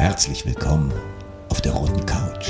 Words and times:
Herzlich 0.00 0.46
willkommen 0.46 0.90
auf 1.50 1.60
der 1.60 1.72
Roten 1.72 2.06
Couch, 2.06 2.48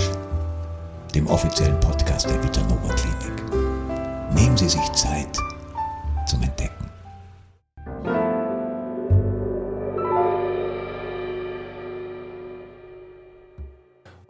dem 1.16 1.26
offiziellen 1.26 1.80
Podcast 1.80 2.30
der 2.30 2.40
Vitanova 2.44 2.94
Klinik. 2.94 4.32
Nehmen 4.32 4.56
Sie 4.56 4.68
sich 4.68 4.92
Zeit 4.92 5.36
zum 6.28 6.42
Entdecken. 6.42 6.88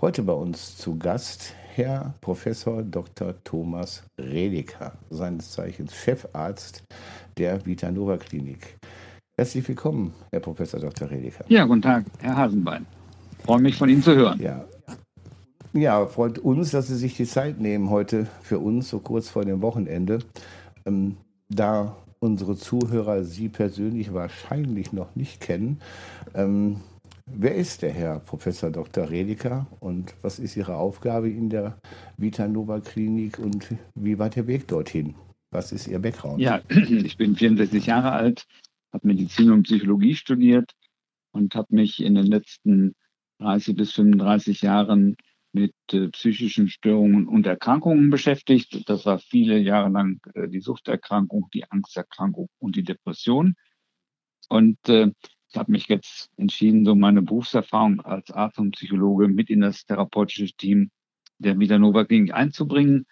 Heute 0.01 0.23
bei 0.23 0.33
uns 0.33 0.79
zu 0.79 0.97
Gast 0.99 1.53
Herr 1.75 2.15
Professor 2.23 2.83
Dr. 2.83 3.35
Thomas 3.45 4.03
Redeker, 4.19 4.95
seines 5.11 5.51
Zeichens 5.51 5.95
Chefarzt 5.95 6.85
der 7.37 7.67
Vitanova 7.67 8.17
Klinik. 8.17 8.79
Herzlich 9.37 9.69
willkommen, 9.69 10.15
Herr 10.33 10.41
Professor 10.41 10.81
Dr. 10.81 11.11
Redeker. 11.11 11.45
Ja, 11.49 11.67
guten 11.67 11.83
Tag, 11.83 12.07
Herr 12.21 12.35
Hasenbein. 12.35 12.87
Freue 13.45 13.61
mich, 13.61 13.77
von 13.77 13.89
Ihnen 13.89 14.03
zu 14.03 14.15
hören. 14.15 14.41
Ja. 14.41 14.65
ja, 15.73 16.07
freut 16.07 16.39
uns, 16.39 16.71
dass 16.71 16.89
Sie 16.89 16.97
sich 16.97 17.17
die 17.17 17.27
Zeit 17.27 17.61
nehmen 17.61 17.91
heute 17.91 18.27
für 18.43 18.59
uns, 18.59 18.89
so 18.89 18.99
kurz 18.99 19.29
vor 19.29 19.45
dem 19.45 19.63
Wochenende. 19.63 20.21
Ähm, 20.87 21.17
da 21.49 21.97
unsere 22.21 22.57
Zuhörer 22.57 23.25
Sie 23.25 23.49
persönlich 23.49 24.13
wahrscheinlich 24.13 24.93
noch 24.93 25.17
nicht 25.17 25.41
kennen, 25.41 25.81
ähm, 26.35 26.77
Wer 27.33 27.55
ist 27.55 27.83
der 27.83 27.93
Herr 27.93 28.19
Professor 28.19 28.71
Dr. 28.71 29.09
Redeker 29.09 29.67
und 29.79 30.15
was 30.21 30.39
ist 30.39 30.57
Ihre 30.57 30.77
Aufgabe 30.77 31.31
in 31.31 31.49
der 31.49 31.79
Vitanova 32.17 32.81
Klinik 32.81 33.39
und 33.39 33.69
wie 33.95 34.19
war 34.19 34.31
der 34.31 34.47
Weg 34.47 34.67
dorthin? 34.67 35.15
Was 35.53 35.73
ist 35.73 35.87
Ihr 35.87 36.01
Background? 36.01 36.41
Ja, 36.41 36.61
ich 36.69 37.17
bin 37.17 37.37
64 37.37 37.87
Jahre 37.87 38.13
alt, 38.13 38.47
habe 38.93 39.07
Medizin 39.07 39.53
und 39.53 39.63
Psychologie 39.63 40.17
studiert 40.17 40.73
und 41.33 41.55
habe 41.55 41.69
mich 41.71 42.03
in 42.03 42.17
den 42.17 42.27
letzten 42.27 42.95
30 43.41 43.77
bis 43.77 43.93
35 43.93 44.63
Jahren 44.63 45.17
mit 45.53 45.75
äh, 45.93 46.09
psychischen 46.09 46.69
Störungen 46.69 47.27
und 47.27 47.47
Erkrankungen 47.47 48.11
beschäftigt. 48.11 48.89
Das 48.89 49.07
war 49.07 49.19
viele 49.19 49.59
Jahre 49.59 49.89
lang 49.91 50.21
äh, 50.35 50.49
die 50.49 50.61
Suchterkrankung, 50.61 51.49
die 51.53 51.69
Angsterkrankung 51.71 52.49
und 52.59 52.77
die 52.77 52.85
Depression. 52.85 53.55
Und 54.49 54.79
äh, 54.89 55.11
ich 55.49 55.57
habe 55.57 55.73
mich 55.73 55.89
jetzt 55.89 56.31
entschieden, 56.37 56.85
so 56.85 56.95
meine 56.95 57.23
Berufserfahrung 57.23 58.01
als 58.01 58.31
Arzt 58.31 58.59
und 58.59 58.73
Psychologe 58.73 59.27
mit 59.27 59.51
in 59.51 59.61
das 59.61 59.85
therapeutische 59.85 60.53
Team 60.57 60.91
der 61.39 61.59
Vitanova 61.59 62.05
Klinik 62.05 62.33
einzubringen. 62.33 63.07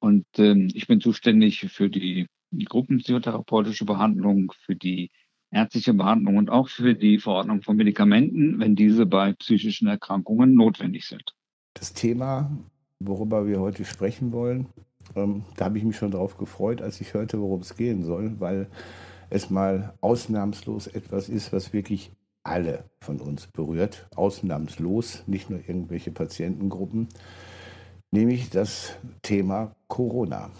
Und 0.00 0.26
ähm, 0.38 0.68
ich 0.74 0.86
bin 0.88 1.00
zuständig 1.00 1.66
für 1.70 1.88
die 1.90 2.26
gruppenpsychotherapeutische 2.52 3.84
Behandlung, 3.84 4.52
für 4.64 4.74
die 4.74 5.10
ärztliche 5.50 5.94
Behandlung 5.94 6.36
und 6.36 6.50
auch 6.50 6.68
für 6.68 6.94
die 6.94 7.18
Verordnung 7.18 7.62
von 7.62 7.76
Medikamenten, 7.76 8.58
wenn 8.58 8.74
diese 8.74 9.06
bei 9.06 9.32
psychischen 9.32 9.88
Erkrankungen 9.88 10.54
notwendig 10.54 11.06
sind. 11.06 11.34
Das 11.74 11.92
Thema, 11.92 12.50
worüber 13.00 13.46
wir 13.46 13.60
heute 13.60 13.84
sprechen 13.84 14.32
wollen, 14.32 14.66
ähm, 15.14 15.44
da 15.56 15.66
habe 15.66 15.78
ich 15.78 15.84
mich 15.84 15.96
schon 15.96 16.10
darauf 16.10 16.36
gefreut, 16.36 16.82
als 16.82 17.00
ich 17.00 17.14
hörte, 17.14 17.40
worum 17.40 17.60
es 17.60 17.76
gehen 17.76 18.04
soll, 18.04 18.38
weil 18.38 18.68
es 19.30 19.50
mal 19.50 19.94
ausnahmslos 20.00 20.86
etwas 20.86 21.28
ist, 21.28 21.52
was 21.52 21.72
wirklich 21.72 22.10
alle 22.42 22.84
von 23.00 23.20
uns 23.20 23.46
berührt, 23.46 24.08
ausnahmslos, 24.14 25.24
nicht 25.26 25.50
nur 25.50 25.60
irgendwelche 25.60 26.10
Patientengruppen, 26.10 27.08
nämlich 28.10 28.50
das 28.50 28.96
Thema 29.22 29.74
Corona 29.86 30.50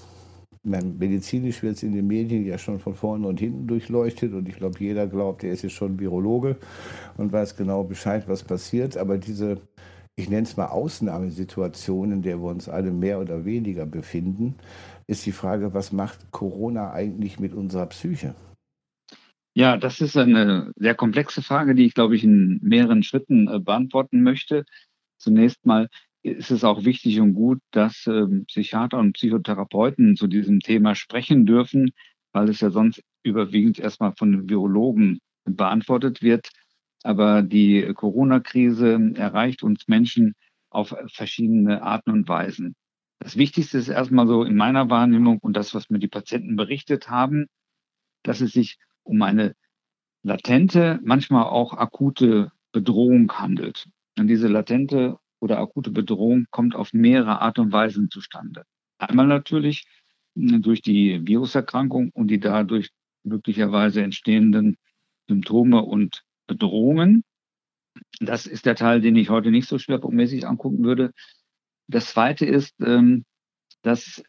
medizinisch 0.63 1.63
wird 1.63 1.77
es 1.77 1.83
in 1.83 1.93
den 1.93 2.07
Medien 2.07 2.45
ja 2.45 2.59
schon 2.59 2.79
von 2.79 2.95
vorne 2.95 3.27
und 3.27 3.41
hinten 3.41 3.67
durchleuchtet 3.67 4.33
und 4.33 4.49
ich 4.49 4.57
glaube, 4.57 4.79
jeder 4.79 5.07
glaubt, 5.07 5.45
er 5.45 5.53
ist 5.53 5.63
jetzt 5.63 5.75
schon 5.75 5.99
Virologe 5.99 6.57
und 7.17 7.33
weiß 7.33 7.57
genau 7.57 7.85
Bescheid, 7.85 8.25
was 8.29 8.43
passiert. 8.43 8.97
Aber 8.97 9.19
diese, 9.19 9.61
ich 10.17 10.29
nenne 10.29 10.43
es 10.43 10.57
mal 10.57 10.67
Ausnahmesituation, 10.67 12.13
in 12.13 12.23
der 12.23 12.39
wir 12.39 12.51
uns 12.51 12.69
alle 12.69 12.91
mehr 12.91 13.21
oder 13.21 13.45
weniger 13.45 13.87
befinden, 13.87 14.57
ist 15.07 15.25
die 15.27 15.33
Frage, 15.33 15.75
was 15.75 15.93
macht 15.93 16.31
Corona 16.31 16.93
eigentlich 16.93 17.41
mit 17.41 17.55
unserer 17.55 17.87
Psyche? 17.87 18.35
Ja, 19.55 19.77
das 19.77 20.01
ist 20.01 20.17
eine 20.17 20.73
sehr 20.77 20.95
komplexe 20.95 21.43
Frage, 21.43 21.75
die 21.75 21.87
ich, 21.87 21.95
glaube 21.95 22.15
ich, 22.15 22.23
in 22.23 22.61
mehreren 22.63 23.03
Schritten 23.03 23.49
äh, 23.49 23.59
beantworten 23.59 24.23
möchte. 24.23 24.65
Zunächst 25.19 25.67
mal, 25.67 25.89
ist 26.23 26.51
es 26.51 26.65
auch 26.65 26.85
wichtig 26.85 27.21
und 27.21 27.35
gut, 27.35 27.61
dass 27.71 28.07
ähm, 28.07 28.45
Psychiater 28.47 28.99
und 28.99 29.13
Psychotherapeuten 29.13 30.17
zu 30.17 30.27
diesem 30.27 30.61
Thema 30.61 30.95
sprechen 30.95 31.47
dürfen, 31.47 31.93
weil 32.33 32.49
es 32.49 32.61
ja 32.61 32.71
sonst 32.71 33.03
überwiegend 33.23 33.79
erstmal 33.79 34.13
von 34.17 34.49
Virologen 34.49 35.21
beantwortet 35.45 36.23
wird. 36.23 36.51
Aber 37.03 37.43
die 37.43 37.93
Corona-Krise 37.95 39.13
erreicht 39.15 39.63
uns 39.63 39.87
Menschen 39.89 40.35
auf 40.71 40.95
verschiedene 41.07 41.83
Arten 41.83 42.11
und 42.11 42.29
Weisen. 42.29 42.75
Das 43.21 43.37
Wichtigste 43.37 43.79
ist 43.79 43.89
erstmal 43.89 44.27
so 44.27 44.45
in 44.45 44.57
meiner 44.57 44.91
Wahrnehmung 44.91 45.39
und 45.39 45.57
das, 45.57 45.75
was 45.75 45.91
mir 45.91 45.99
die 45.99 46.09
Patienten 46.09 46.57
berichtet 46.57 47.09
haben, 47.09 47.47
dass 48.23 48.41
es 48.41 48.53
sich 48.53 48.79
um 49.03 49.23
eine 49.23 49.55
latente, 50.23 51.01
manchmal 51.03 51.45
auch 51.45 51.73
akute 51.75 52.53
Bedrohung 52.73 53.33
handelt. 53.33 53.89
Und 54.19 54.29
diese 54.29 54.49
latente 54.49 55.19
oder 55.41 55.59
akute 55.59 55.91
Bedrohung 55.91 56.47
kommt 56.51 56.75
auf 56.75 56.93
mehrere 56.93 57.41
Art 57.41 57.59
und 57.59 57.73
Weisen 57.73 58.11
zustande. 58.11 58.65
Einmal 58.99 59.27
natürlich 59.27 59.87
hm, 60.35 60.63
durch 60.63 60.83
die 60.83 61.27
Viruserkrankung 61.27 62.11
und 62.11 62.29
die 62.29 62.41
dadurch 62.41 62.91
möglicherweise 63.23 64.03
entstehenden 64.03 64.77
Symptome 65.29 65.83
und 65.83 66.25
Bedrohungen. 66.47 67.25
Das 68.21 68.47
ist 68.47 68.67
der 68.67 68.77
Teil, 68.77 69.01
den 69.01 69.17
ich 69.17 69.29
heute 69.29 69.51
nicht 69.51 69.69
so 69.69 69.79
schwerpunktmäßig 69.79 70.47
angucken 70.47 70.85
würde. 70.85 71.13
Das 71.89 72.11
zweite 72.11 72.47
ist, 72.47 72.75
ähm, 72.81 73.25
dass 73.83 74.23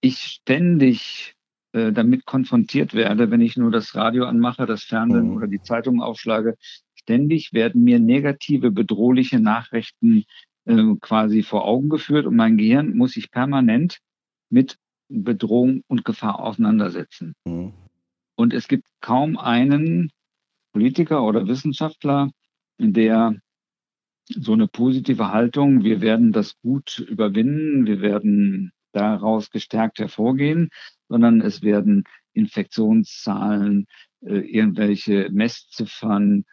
ich 0.00 0.18
ständig 0.18 1.34
äh, 1.72 1.92
damit 1.92 2.24
konfrontiert 2.26 2.94
werde, 2.94 3.30
wenn 3.30 3.40
ich 3.40 3.56
nur 3.56 3.70
das 3.70 3.94
Radio 3.94 4.24
anmache, 4.24 4.66
das 4.66 4.82
Fernsehen 4.82 5.28
mhm. 5.28 5.36
oder 5.36 5.46
die 5.46 5.62
Zeitung 5.62 6.02
aufschlage, 6.02 6.56
Ständig 7.02 7.52
werden 7.52 7.82
mir 7.82 7.98
negative, 7.98 8.70
bedrohliche 8.70 9.40
Nachrichten 9.40 10.24
äh, 10.66 10.94
quasi 11.00 11.42
vor 11.42 11.64
Augen 11.64 11.88
geführt 11.88 12.26
und 12.26 12.36
mein 12.36 12.58
Gehirn 12.58 12.96
muss 12.96 13.12
sich 13.12 13.30
permanent 13.30 13.98
mit 14.50 14.76
Bedrohung 15.08 15.82
und 15.88 16.04
Gefahr 16.04 16.40
auseinandersetzen. 16.40 17.34
Mhm. 17.44 17.72
Und 18.36 18.52
es 18.52 18.68
gibt 18.68 18.86
kaum 19.00 19.38
einen 19.38 20.10
Politiker 20.72 21.24
oder 21.24 21.48
Wissenschaftler, 21.48 22.30
der 22.78 23.34
so 24.28 24.52
eine 24.52 24.68
positive 24.68 25.32
Haltung, 25.32 25.82
wir 25.82 26.00
werden 26.00 26.32
das 26.32 26.58
gut 26.60 26.98
überwinden, 26.98 27.86
wir 27.86 28.00
werden 28.00 28.72
daraus 28.92 29.50
gestärkt 29.50 29.98
hervorgehen, 29.98 30.68
sondern 31.08 31.40
es 31.40 31.62
werden 31.62 32.04
Infektionszahlen, 32.32 33.86
äh, 34.20 34.38
irgendwelche 34.38 35.30
Messziffern, 35.30 36.44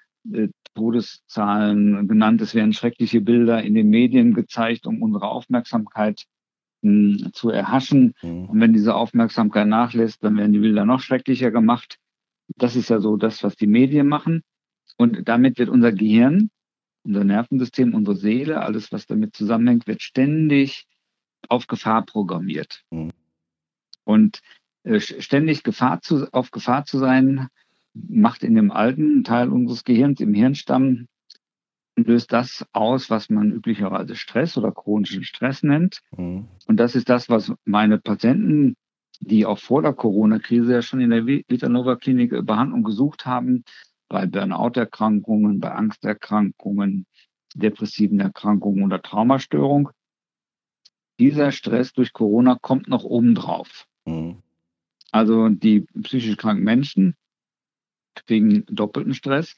Todeszahlen 0.78 2.08
genannt. 2.08 2.42
Es 2.42 2.54
werden 2.54 2.74
schreckliche 2.74 3.22
Bilder 3.22 3.64
in 3.64 3.74
den 3.74 3.90
Medien 3.90 4.34
gezeigt, 4.34 4.86
um 4.86 5.02
unsere 5.02 5.28
Aufmerksamkeit 5.28 6.26
mh, 6.82 7.18
hm, 7.24 7.34
zu 7.34 7.50
erhaschen. 7.50 8.14
Mhm. 8.22 8.46
Und 8.46 8.60
wenn 8.60 8.74
diese 8.74 8.96
Aufmerksamkeit 8.96 9.68
nachlässt, 9.68 10.24
dann 10.24 10.38
werden 10.38 10.54
die 10.54 10.60
Bilder 10.60 10.86
noch 10.86 11.00
schrecklicher 11.00 11.52
gemacht. 11.52 11.98
Das 12.56 12.76
ist 12.76 12.90
ja 12.90 13.00
so 13.00 13.18
das, 13.18 13.44
was 13.44 13.56
die 13.56 13.68
Medien 13.68 14.08
machen. 14.08 14.44
Und 14.98 15.28
damit 15.28 15.60
wird 15.60 15.70
unser 15.70 15.92
Gehirn, 15.92 16.50
unser 17.04 17.24
Nervensystem, 17.24 17.94
unsere 17.94 18.16
Seele, 18.16 18.62
alles, 18.62 18.92
was 18.92 19.06
damit 19.06 19.36
zusammenhängt, 19.36 19.88
wird 19.88 20.02
ständig 20.02 20.86
auf 21.50 21.68
Gefahr 21.68 22.06
programmiert. 22.06 22.84
Mhm. 22.92 23.12
Und 24.04 24.42
äh, 24.84 25.00
ständig 25.00 25.64
Gefahr 25.64 26.02
zu, 26.02 26.32
auf 26.32 26.52
Gefahr 26.52 26.86
zu 26.86 26.98
sein, 26.98 27.48
macht 28.08 28.44
in 28.44 28.56
dem 28.56 28.72
alten 28.72 29.24
Teil 29.24 29.50
unseres 29.50 29.84
Gehirns, 29.84 30.20
im 30.20 30.34
Hirnstamm, 30.34 31.08
löst 31.96 32.32
das 32.32 32.66
aus, 32.74 33.10
was 33.10 33.30
man 33.30 33.52
üblicherweise 33.52 34.16
Stress 34.16 34.58
oder 34.58 34.72
chronischen 34.72 35.24
Stress 35.24 35.64
nennt. 35.64 36.02
Mhm. 36.16 36.48
Und 36.68 36.78
das 36.78 36.96
ist 36.96 37.10
das, 37.10 37.30
was 37.30 37.54
meine 37.66 37.98
Patienten, 37.98 38.76
die 39.20 39.46
auch 39.46 39.58
vor 39.58 39.82
der 39.82 39.94
Corona-Krise 39.94 40.74
ja 40.74 40.82
schon 40.82 41.02
in 41.02 41.10
der 41.10 41.26
Vitanova-Klinik 41.26 42.46
Behandlung 42.46 42.84
gesucht 42.84 43.26
haben, 43.26 43.64
bei 44.10 44.26
Burnout-Erkrankungen, 44.26 45.60
bei 45.60 45.72
Angsterkrankungen, 45.72 47.06
depressiven 47.56 48.20
Erkrankungen 48.20 48.84
oder 48.84 49.02
Traumastörung. 49.02 49.90
Dieser 51.20 51.52
Stress 51.52 51.94
durch 51.94 52.14
Corona 52.14 52.58
kommt 52.62 52.88
noch 52.88 53.04
obendrauf. 53.04 53.88
Mhm. 54.06 54.38
Also 55.12 55.50
die 55.50 55.82
psychisch 56.04 56.38
kranken 56.38 56.64
Menschen 56.64 57.16
kriegen 58.26 58.66
doppelten 58.70 59.14
Stress 59.14 59.56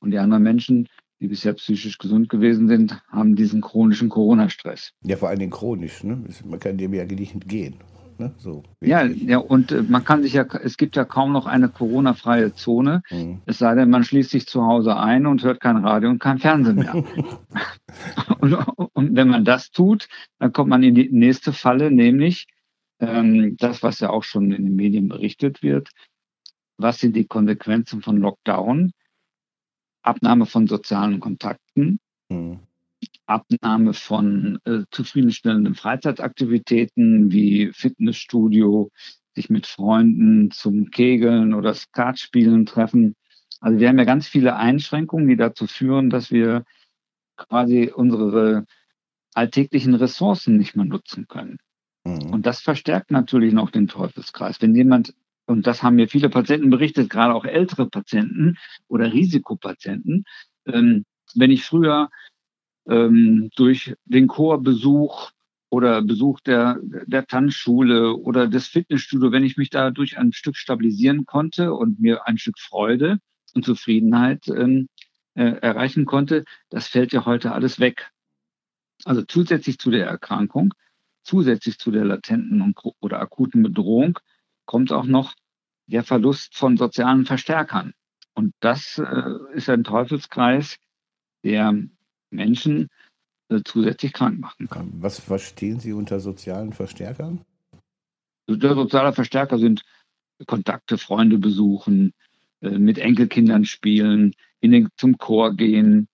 und 0.00 0.10
die 0.10 0.18
anderen 0.18 0.42
Menschen, 0.42 0.88
die 1.20 1.28
bisher 1.28 1.52
psychisch 1.54 1.98
gesund 1.98 2.28
gewesen 2.28 2.68
sind, 2.68 3.00
haben 3.08 3.36
diesen 3.36 3.60
chronischen 3.60 4.08
Corona-Stress. 4.08 4.92
Ja, 5.04 5.16
vor 5.16 5.28
allem 5.28 5.50
chronisch. 5.50 6.02
Ne? 6.02 6.24
Man 6.44 6.58
kann 6.58 6.76
dem 6.76 6.92
ja 6.92 7.04
nicht 7.04 7.34
entgehen. 7.34 7.76
Ne? 8.18 8.32
So, 8.38 8.62
ja, 8.80 9.04
ja, 9.04 9.38
und 9.38 9.72
äh, 9.72 9.82
man 9.82 10.04
kann 10.04 10.22
sich 10.22 10.34
ja, 10.34 10.44
es 10.62 10.76
gibt 10.76 10.96
ja 10.96 11.04
kaum 11.04 11.32
noch 11.32 11.46
eine 11.46 11.68
Corona-freie 11.68 12.54
Zone, 12.54 13.02
mhm. 13.10 13.40
es 13.46 13.58
sei 13.58 13.74
denn, 13.74 13.90
man 13.90 14.04
schließt 14.04 14.30
sich 14.30 14.46
zu 14.46 14.62
Hause 14.64 14.96
ein 14.96 15.26
und 15.26 15.42
hört 15.42 15.60
kein 15.60 15.78
Radio 15.78 16.10
und 16.10 16.18
kein 16.18 16.38
Fernsehen 16.38 16.76
mehr. 16.76 16.94
und, 18.40 18.54
und, 18.92 19.16
wenn 19.16 19.28
man 19.28 19.44
das 19.44 19.70
tut, 19.70 20.08
dann 20.38 20.52
kommt 20.52 20.70
man 20.70 20.82
in 20.82 20.94
die 20.94 21.08
nächste 21.10 21.52
Falle, 21.52 21.90
nämlich 21.90 22.46
ähm, 23.00 23.56
das, 23.58 23.82
was 23.82 24.00
ja 24.00 24.10
auch 24.10 24.22
schon 24.24 24.52
in 24.52 24.64
den 24.64 24.76
Medien 24.76 25.08
berichtet 25.08 25.62
wird. 25.62 25.90
Was 26.82 27.00
sind 27.00 27.16
die 27.16 27.26
Konsequenzen 27.26 28.02
von 28.02 28.16
Lockdown? 28.16 28.92
Abnahme 30.02 30.46
von 30.46 30.66
sozialen 30.66 31.20
Kontakten, 31.20 32.00
mhm. 32.28 32.58
Abnahme 33.26 33.94
von 33.94 34.58
äh, 34.64 34.80
zufriedenstellenden 34.90 35.74
Freizeitaktivitäten 35.74 37.30
wie 37.32 37.72
Fitnessstudio, 37.72 38.90
sich 39.34 39.48
mit 39.48 39.66
Freunden 39.66 40.50
zum 40.50 40.90
Kegeln 40.90 41.54
oder 41.54 41.72
Skatspielen 41.72 42.66
treffen. 42.66 43.14
Also 43.60 43.78
wir 43.78 43.88
haben 43.88 43.98
ja 43.98 44.04
ganz 44.04 44.26
viele 44.26 44.56
Einschränkungen, 44.56 45.28
die 45.28 45.36
dazu 45.36 45.66
führen, 45.66 46.10
dass 46.10 46.30
wir 46.30 46.64
quasi 47.36 47.90
unsere 47.94 48.66
alltäglichen 49.34 49.94
Ressourcen 49.94 50.58
nicht 50.58 50.76
mehr 50.76 50.84
nutzen 50.84 51.26
können. 51.28 51.58
Mhm. 52.04 52.30
Und 52.30 52.46
das 52.46 52.60
verstärkt 52.60 53.10
natürlich 53.10 53.52
noch 53.52 53.70
den 53.70 53.88
Teufelskreis. 53.88 54.60
Wenn 54.60 54.74
jemand, 54.74 55.14
und 55.46 55.66
das 55.66 55.82
haben 55.82 55.96
mir 55.96 56.08
viele 56.08 56.28
Patienten 56.28 56.70
berichtet, 56.70 57.10
gerade 57.10 57.34
auch 57.34 57.44
ältere 57.44 57.88
Patienten 57.88 58.56
oder 58.88 59.12
Risikopatienten, 59.12 60.24
ähm, 60.66 61.04
wenn 61.34 61.50
ich 61.50 61.64
früher 61.64 62.10
ähm, 62.88 63.50
durch 63.56 63.94
den 64.04 64.26
Chorbesuch 64.26 65.30
oder 65.70 66.02
Besuch 66.02 66.40
der, 66.40 66.78
der 66.82 67.26
Tanzschule 67.26 68.14
oder 68.14 68.46
des 68.46 68.66
Fitnessstudio, 68.68 69.32
wenn 69.32 69.44
ich 69.44 69.56
mich 69.56 69.70
dadurch 69.70 70.18
ein 70.18 70.32
Stück 70.32 70.56
stabilisieren 70.56 71.24
konnte 71.24 71.72
und 71.72 71.98
mir 71.98 72.26
ein 72.26 72.38
Stück 72.38 72.58
Freude 72.58 73.18
und 73.54 73.64
Zufriedenheit 73.64 74.48
ähm, 74.48 74.88
äh, 75.34 75.44
erreichen 75.44 76.04
konnte, 76.04 76.44
das 76.68 76.88
fällt 76.88 77.12
ja 77.12 77.24
heute 77.24 77.52
alles 77.52 77.80
weg. 77.80 78.10
Also 79.04 79.22
zusätzlich 79.22 79.78
zu 79.78 79.90
der 79.90 80.06
Erkrankung, 80.06 80.74
zusätzlich 81.22 81.78
zu 81.78 81.90
der 81.90 82.04
latenten 82.04 82.74
oder 83.00 83.20
akuten 83.20 83.62
Bedrohung, 83.62 84.18
kommt 84.66 84.92
auch 84.92 85.04
noch 85.04 85.34
der 85.86 86.04
Verlust 86.04 86.56
von 86.56 86.76
sozialen 86.76 87.26
Verstärkern. 87.26 87.92
Und 88.34 88.54
das 88.60 88.98
äh, 88.98 89.54
ist 89.54 89.68
ein 89.68 89.84
Teufelskreis, 89.84 90.78
der 91.44 91.74
Menschen 92.30 92.88
äh, 93.48 93.60
zusätzlich 93.64 94.12
krank 94.12 94.40
machen 94.40 94.68
kann. 94.68 94.90
Was 95.00 95.20
verstehen 95.20 95.80
Sie 95.80 95.92
unter 95.92 96.20
sozialen 96.20 96.72
Verstärkern? 96.72 97.44
Der 98.48 98.74
soziale 98.74 99.12
Verstärker 99.12 99.58
sind 99.58 99.82
Kontakte, 100.46 100.98
Freunde 100.98 101.38
besuchen, 101.38 102.14
äh, 102.60 102.70
mit 102.70 102.98
Enkelkindern 102.98 103.64
spielen, 103.64 104.34
in 104.60 104.72
den, 104.72 104.88
zum 104.96 105.18
Chor 105.18 105.54
gehen, 105.54 106.08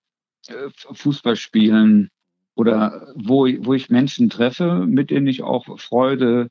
äh, 0.47 0.69
Fußball 0.73 1.35
spielen 1.35 2.09
oder 2.55 3.13
wo, 3.15 3.47
wo 3.65 3.73
ich 3.73 3.89
Menschen 3.89 4.29
treffe, 4.29 4.85
mit 4.85 5.09
denen 5.09 5.27
ich 5.27 5.41
auch 5.41 5.79
Freude, 5.79 6.49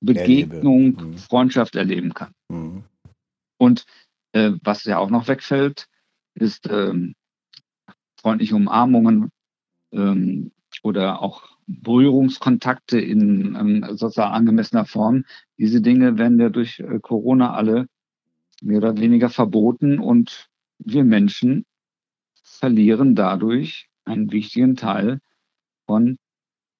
Begegnung, 0.00 0.96
mhm. 0.96 1.18
Freundschaft 1.18 1.76
erleben 1.76 2.14
kann. 2.14 2.32
Mhm. 2.48 2.84
Und 3.58 3.84
äh, 4.32 4.52
was 4.62 4.84
ja 4.84 4.98
auch 4.98 5.10
noch 5.10 5.28
wegfällt, 5.28 5.88
ist 6.34 6.68
ähm, 6.70 7.14
freundliche 8.20 8.54
Umarmungen 8.54 9.30
ähm, 9.92 10.52
oder 10.82 11.22
auch 11.22 11.48
Berührungskontakte 11.66 13.00
in 13.00 13.56
ähm, 13.56 13.96
sozial 13.96 14.32
angemessener 14.32 14.84
Form. 14.84 15.24
Diese 15.58 15.80
Dinge 15.80 16.18
werden 16.18 16.38
ja 16.38 16.48
durch 16.48 16.80
äh, 16.80 16.98
Corona 17.00 17.54
alle 17.54 17.86
mehr 18.62 18.78
oder 18.78 18.96
weniger 18.98 19.30
verboten 19.30 19.98
und 19.98 20.48
wir 20.78 21.04
Menschen 21.04 21.64
verlieren 22.42 23.14
dadurch 23.14 23.88
einen 24.04 24.30
wichtigen 24.30 24.76
Teil 24.76 25.20
von 25.86 26.18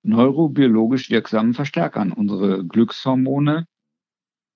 neurobiologisch 0.06 1.10
wirksamen 1.10 1.54
Verstärkern. 1.54 2.12
Unsere 2.12 2.64
Glückshormone, 2.64 3.66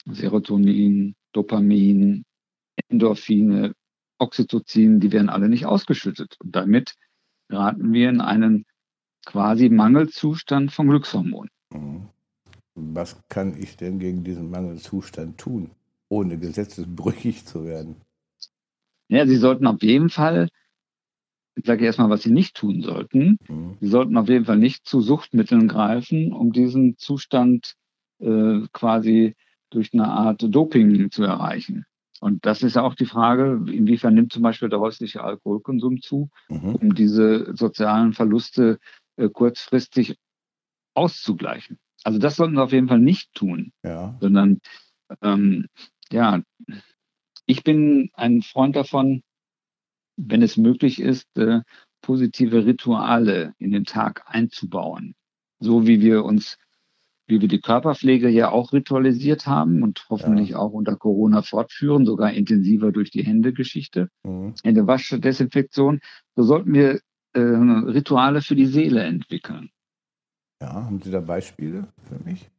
Serotonin, 0.06 1.14
Dopamin, 1.32 2.24
Endorphine, 2.88 3.74
Oxytocin, 4.18 5.00
die 5.00 5.12
werden 5.12 5.28
alle 5.28 5.48
nicht 5.48 5.66
ausgeschüttet. 5.66 6.36
Und 6.40 6.54
damit 6.54 6.94
geraten 7.48 7.92
wir 7.92 8.08
in 8.08 8.20
einen 8.20 8.64
quasi 9.26 9.68
Mangelzustand 9.68 10.72
von 10.72 10.88
Glückshormonen. 10.88 11.50
Mhm. 11.72 12.08
Was 12.74 13.20
kann 13.28 13.60
ich 13.60 13.76
denn 13.76 13.98
gegen 13.98 14.24
diesen 14.24 14.50
Mangelzustand 14.50 15.38
tun, 15.38 15.70
ohne 16.08 16.38
gesetzesbrüchig 16.38 17.44
zu 17.44 17.64
werden? 17.64 17.96
Ja, 19.08 19.26
Sie 19.26 19.36
sollten 19.36 19.66
auf 19.66 19.82
jeden 19.82 20.08
Fall, 20.08 20.48
ich 21.60 21.66
sage 21.66 21.84
erstmal, 21.84 22.08
was 22.08 22.22
Sie 22.22 22.30
nicht 22.30 22.56
tun 22.56 22.80
sollten. 22.80 23.38
Mhm. 23.48 23.76
Sie 23.80 23.88
sollten 23.88 24.16
auf 24.16 24.28
jeden 24.28 24.46
Fall 24.46 24.56
nicht 24.56 24.86
zu 24.86 25.02
Suchtmitteln 25.02 25.68
greifen, 25.68 26.32
um 26.32 26.52
diesen 26.52 26.96
Zustand 26.96 27.74
äh, 28.18 28.60
quasi 28.72 29.36
durch 29.68 29.92
eine 29.92 30.08
Art 30.08 30.42
Doping 30.42 31.10
zu 31.10 31.22
erreichen. 31.22 31.84
Und 32.20 32.46
das 32.46 32.62
ist 32.62 32.78
auch 32.78 32.94
die 32.94 33.06
Frage, 33.06 33.62
inwiefern 33.70 34.14
nimmt 34.14 34.32
zum 34.32 34.42
Beispiel 34.42 34.70
der 34.70 34.80
häusliche 34.80 35.22
Alkoholkonsum 35.22 36.00
zu, 36.00 36.30
mhm. 36.48 36.76
um 36.76 36.94
diese 36.94 37.54
sozialen 37.54 38.14
Verluste 38.14 38.78
äh, 39.16 39.28
kurzfristig 39.28 40.16
auszugleichen. 40.94 41.78
Also 42.04 42.18
das 42.18 42.36
sollten 42.36 42.54
wir 42.54 42.64
auf 42.64 42.72
jeden 42.72 42.88
Fall 42.88 43.00
nicht 43.00 43.34
tun, 43.34 43.72
ja. 43.82 44.16
sondern 44.20 44.60
ähm, 45.20 45.66
ja, 46.10 46.42
ich 47.44 47.64
bin 47.64 48.10
ein 48.14 48.40
Freund 48.40 48.76
davon, 48.76 49.22
wenn 50.28 50.42
es 50.42 50.56
möglich 50.56 51.00
ist, 51.00 51.36
äh, 51.36 51.60
positive 52.02 52.64
Rituale 52.64 53.54
in 53.58 53.72
den 53.72 53.84
Tag 53.84 54.22
einzubauen. 54.26 55.14
So 55.58 55.86
wie 55.86 56.00
wir 56.00 56.24
uns 56.24 56.56
wie 57.30 57.40
wir 57.40 57.48
die 57.48 57.60
Körperpflege 57.60 58.28
ja 58.28 58.50
auch 58.50 58.72
ritualisiert 58.72 59.46
haben 59.46 59.82
und 59.82 60.04
hoffentlich 60.10 60.50
ja. 60.50 60.58
auch 60.58 60.72
unter 60.72 60.96
Corona 60.96 61.42
fortführen, 61.42 62.04
sogar 62.04 62.32
intensiver 62.32 62.92
durch 62.92 63.10
die 63.10 63.24
Händegeschichte, 63.24 64.08
mhm. 64.24 64.54
Händewasch, 64.64 65.14
Desinfektion, 65.16 66.00
so 66.34 66.42
sollten 66.42 66.74
wir 66.74 67.00
äh, 67.32 67.40
Rituale 67.40 68.42
für 68.42 68.56
die 68.56 68.66
Seele 68.66 69.04
entwickeln. 69.04 69.70
Ja, 70.60 70.74
haben 70.74 71.00
Sie 71.00 71.10
da 71.10 71.20
Beispiele 71.20 71.88
für 72.02 72.18
mich? 72.22 72.50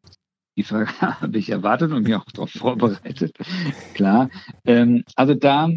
Die 0.58 0.64
Frage 0.64 0.90
habe 1.22 1.38
ich 1.38 1.50
erwartet 1.50 1.92
und 1.92 2.04
mich 2.04 2.16
auch 2.16 2.26
darauf 2.26 2.52
vorbereitet. 2.52 3.36
Klar. 3.94 4.30
Ähm, 4.66 5.04
also 5.16 5.36
da 5.36 5.70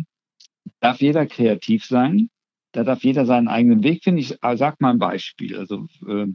darf 0.81 1.01
jeder 1.01 1.27
kreativ 1.27 1.85
sein. 1.85 2.31
Da 2.73 2.83
darf 2.83 3.05
jeder 3.05 3.25
seinen 3.25 3.49
eigenen 3.49 3.83
Weg 3.85 4.03
finden. 4.03 4.19
Ich 4.19 4.37
sage 4.41 4.77
mal 4.81 4.91
ein 4.91 4.99
Beispiel. 4.99 5.57
Also 5.57 5.87
äh, 6.07 6.27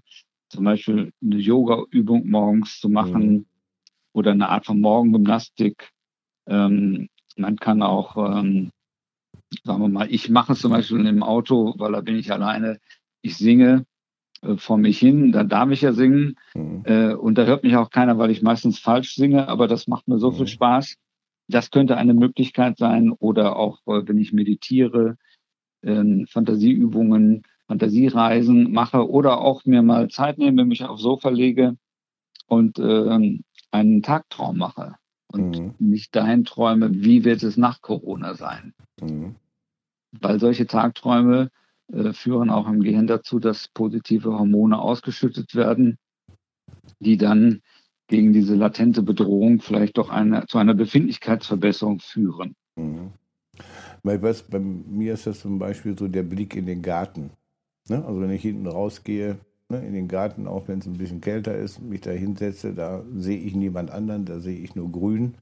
zum 0.49 0.63
Beispiel 0.63 1.11
eine 1.21 1.37
Yoga-Übung 1.37 2.27
morgens 2.27 2.79
zu 2.79 2.89
machen 2.89 3.31
mhm. 3.31 3.45
oder 4.13 4.31
eine 4.31 4.49
Art 4.49 4.65
von 4.65 4.79
Morgengymnastik. 4.79 5.91
Ähm, 6.47 7.09
man 7.35 7.57
kann 7.57 7.81
auch, 7.81 8.17
ähm, 8.17 8.71
sagen 9.63 9.81
wir 9.81 9.89
mal, 9.89 10.11
ich 10.11 10.29
mache 10.29 10.53
es 10.53 10.59
zum 10.59 10.71
Beispiel 10.71 11.05
im 11.05 11.23
Auto, 11.23 11.75
weil 11.77 11.91
da 11.91 12.01
bin 12.01 12.17
ich 12.17 12.31
alleine. 12.31 12.79
Ich 13.21 13.37
singe 13.37 13.85
äh, 14.41 14.57
vor 14.57 14.77
mich 14.77 14.97
hin, 14.99 15.31
da 15.31 15.43
darf 15.43 15.69
ich 15.71 15.81
ja 15.81 15.93
singen. 15.93 16.37
Mhm. 16.53 16.83
Äh, 16.85 17.13
und 17.13 17.37
da 17.37 17.45
hört 17.45 17.63
mich 17.63 17.75
auch 17.75 17.89
keiner, 17.89 18.17
weil 18.17 18.31
ich 18.31 18.41
meistens 18.41 18.79
falsch 18.79 19.15
singe, 19.15 19.47
aber 19.47 19.67
das 19.67 19.87
macht 19.87 20.07
mir 20.07 20.17
so 20.19 20.31
mhm. 20.31 20.35
viel 20.35 20.47
Spaß. 20.47 20.95
Das 21.49 21.71
könnte 21.71 21.97
eine 21.97 22.13
Möglichkeit 22.13 22.77
sein. 22.77 23.11
Oder 23.11 23.57
auch, 23.57 23.79
äh, 23.87 24.07
wenn 24.07 24.17
ich 24.17 24.31
meditiere, 24.31 25.17
äh, 25.81 26.25
Fantasieübungen 26.27 27.43
Fantasiereisen 27.69 28.71
mache 28.71 29.07
oder 29.07 29.41
auch 29.41 29.63
mir 29.65 29.83
mal 29.83 30.09
Zeit 30.09 30.39
nehme, 30.39 30.65
mich 30.65 30.83
aufs 30.83 31.03
Sofa 31.03 31.29
lege 31.29 31.77
und 32.47 32.79
äh, 32.79 33.31
einen 33.69 34.01
Tagtraum 34.01 34.57
mache 34.57 34.95
und 35.27 35.59
mhm. 35.59 35.75
nicht 35.77 36.15
dahin 36.15 36.45
träume, 36.45 36.89
wie 36.91 37.23
wird 37.25 37.43
es 37.43 37.57
nach 37.57 37.81
Corona 37.81 38.33
sein. 38.33 38.73
Mhm. 38.99 39.35
Weil 40.19 40.39
solche 40.39 40.65
Tagträume 40.65 41.51
äh, 41.93 42.11
führen 42.11 42.49
auch 42.49 42.67
im 42.67 42.81
Gehirn 42.81 43.05
dazu, 43.05 43.37
dass 43.39 43.67
positive 43.67 44.31
Hormone 44.31 44.79
ausgeschüttet 44.79 45.53
werden, 45.53 45.99
die 46.99 47.17
dann 47.17 47.61
gegen 48.09 48.33
diese 48.33 48.55
latente 48.55 49.01
Bedrohung 49.01 49.61
vielleicht 49.61 49.97
doch 49.97 50.09
eine, 50.09 50.45
zu 50.47 50.57
einer 50.57 50.73
Befindlichkeitsverbesserung 50.73 51.99
führen. 51.99 52.55
Mhm. 52.75 53.11
Bei, 54.03 54.21
was, 54.21 54.43
bei 54.43 54.59
mir 54.59 55.13
ist 55.13 55.27
das 55.27 55.39
zum 55.39 55.59
Beispiel 55.59 55.97
so 55.97 56.07
der 56.07 56.23
Blick 56.23 56.55
in 56.55 56.65
den 56.65 56.81
Garten. 56.81 57.31
Ne? 57.87 58.03
Also 58.05 58.19
wenn 58.19 58.31
ich 58.31 58.41
hinten 58.41 58.67
rausgehe, 58.67 59.37
ne, 59.69 59.85
in 59.85 59.93
den 59.93 60.07
Garten, 60.07 60.47
auch 60.47 60.67
wenn 60.67 60.79
es 60.79 60.87
ein 60.87 60.97
bisschen 60.97 61.21
kälter 61.21 61.55
ist, 61.55 61.81
mich 61.81 62.01
da 62.01 62.11
hinsetze, 62.11 62.73
da 62.73 63.03
sehe 63.15 63.37
ich 63.37 63.55
niemand 63.55 63.91
anderen, 63.91 64.25
da 64.25 64.39
sehe 64.39 64.57
ich 64.57 64.75
nur 64.75 64.91
grün. 64.91 65.35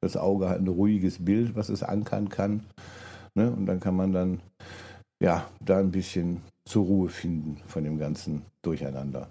Das 0.00 0.16
Auge 0.16 0.48
hat 0.48 0.60
ein 0.60 0.68
ruhiges 0.68 1.24
Bild, 1.24 1.56
was 1.56 1.68
es 1.68 1.82
ankern 1.82 2.28
kann. 2.28 2.64
Ne? 3.34 3.50
Und 3.50 3.66
dann 3.66 3.80
kann 3.80 3.96
man 3.96 4.12
dann 4.12 4.40
ja 5.20 5.48
da 5.60 5.78
ein 5.78 5.90
bisschen 5.90 6.40
zur 6.64 6.84
Ruhe 6.84 7.08
finden 7.08 7.60
von 7.66 7.84
dem 7.84 7.98
ganzen 7.98 8.42
Durcheinander. 8.62 9.28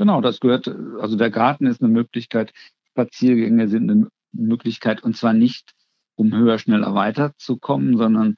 Genau, 0.00 0.22
das 0.22 0.40
gehört, 0.40 0.66
also 0.66 1.14
der 1.14 1.28
Garten 1.30 1.66
ist 1.66 1.82
eine 1.82 1.92
Möglichkeit, 1.92 2.54
Spaziergänge 2.88 3.68
sind 3.68 3.90
eine 3.90 4.08
Möglichkeit 4.32 5.02
und 5.02 5.14
zwar 5.14 5.34
nicht, 5.34 5.74
um 6.14 6.34
höher, 6.34 6.58
schneller 6.58 6.94
weiterzukommen, 6.94 7.98
sondern 7.98 8.36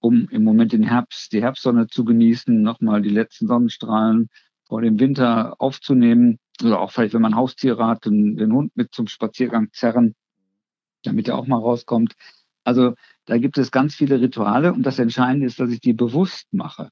um 0.00 0.28
im 0.30 0.42
Moment 0.42 0.72
den 0.72 0.82
Herbst, 0.82 1.32
die 1.32 1.40
Herbstsonne 1.40 1.86
zu 1.86 2.04
genießen, 2.04 2.62
nochmal 2.62 3.00
die 3.00 3.10
letzten 3.10 3.46
Sonnenstrahlen 3.46 4.28
vor 4.66 4.82
dem 4.82 4.98
Winter 4.98 5.54
aufzunehmen. 5.60 6.40
Oder 6.64 6.80
auch 6.80 6.90
vielleicht, 6.90 7.14
wenn 7.14 7.22
man 7.22 7.36
Haustiere 7.36 7.86
hat, 7.86 8.04
den, 8.04 8.36
den 8.36 8.52
Hund 8.52 8.76
mit 8.76 8.92
zum 8.92 9.06
Spaziergang 9.06 9.68
zerren, 9.70 10.16
damit 11.04 11.28
er 11.28 11.38
auch 11.38 11.46
mal 11.46 11.60
rauskommt. 11.60 12.14
Also 12.64 12.94
da 13.24 13.38
gibt 13.38 13.56
es 13.56 13.70
ganz 13.70 13.94
viele 13.94 14.20
Rituale 14.20 14.72
und 14.72 14.82
das 14.82 14.98
Entscheidende 14.98 15.46
ist, 15.46 15.60
dass 15.60 15.70
ich 15.70 15.78
die 15.78 15.92
bewusst 15.92 16.52
mache. 16.52 16.90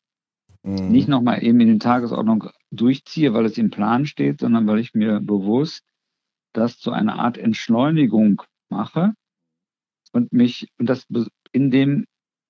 Mhm. 0.67 0.89
Nicht 0.89 1.07
nochmal 1.07 1.45
eben 1.45 1.61
in 1.61 1.69
den 1.69 1.81
Tagesordnung 1.81 2.49
durchziehe, 2.73 3.33
weil 3.33 3.45
es 3.45 3.57
im 3.57 3.71
Plan 3.71 4.05
steht, 4.05 4.41
sondern 4.41 4.67
weil 4.67 4.81
ich 4.81 4.95
mir 4.95 5.21
bewusst 5.21 5.85
das 6.53 6.79
zu 6.79 6.91
einer 6.91 7.21
Art 7.21 7.39
Entschleunigung 7.39 8.43
mache 8.69 9.15
und 10.13 10.33
mich 10.33 10.69
und 10.79 10.91
das 10.91 11.07
in 11.53 11.71
dem 11.71 12.07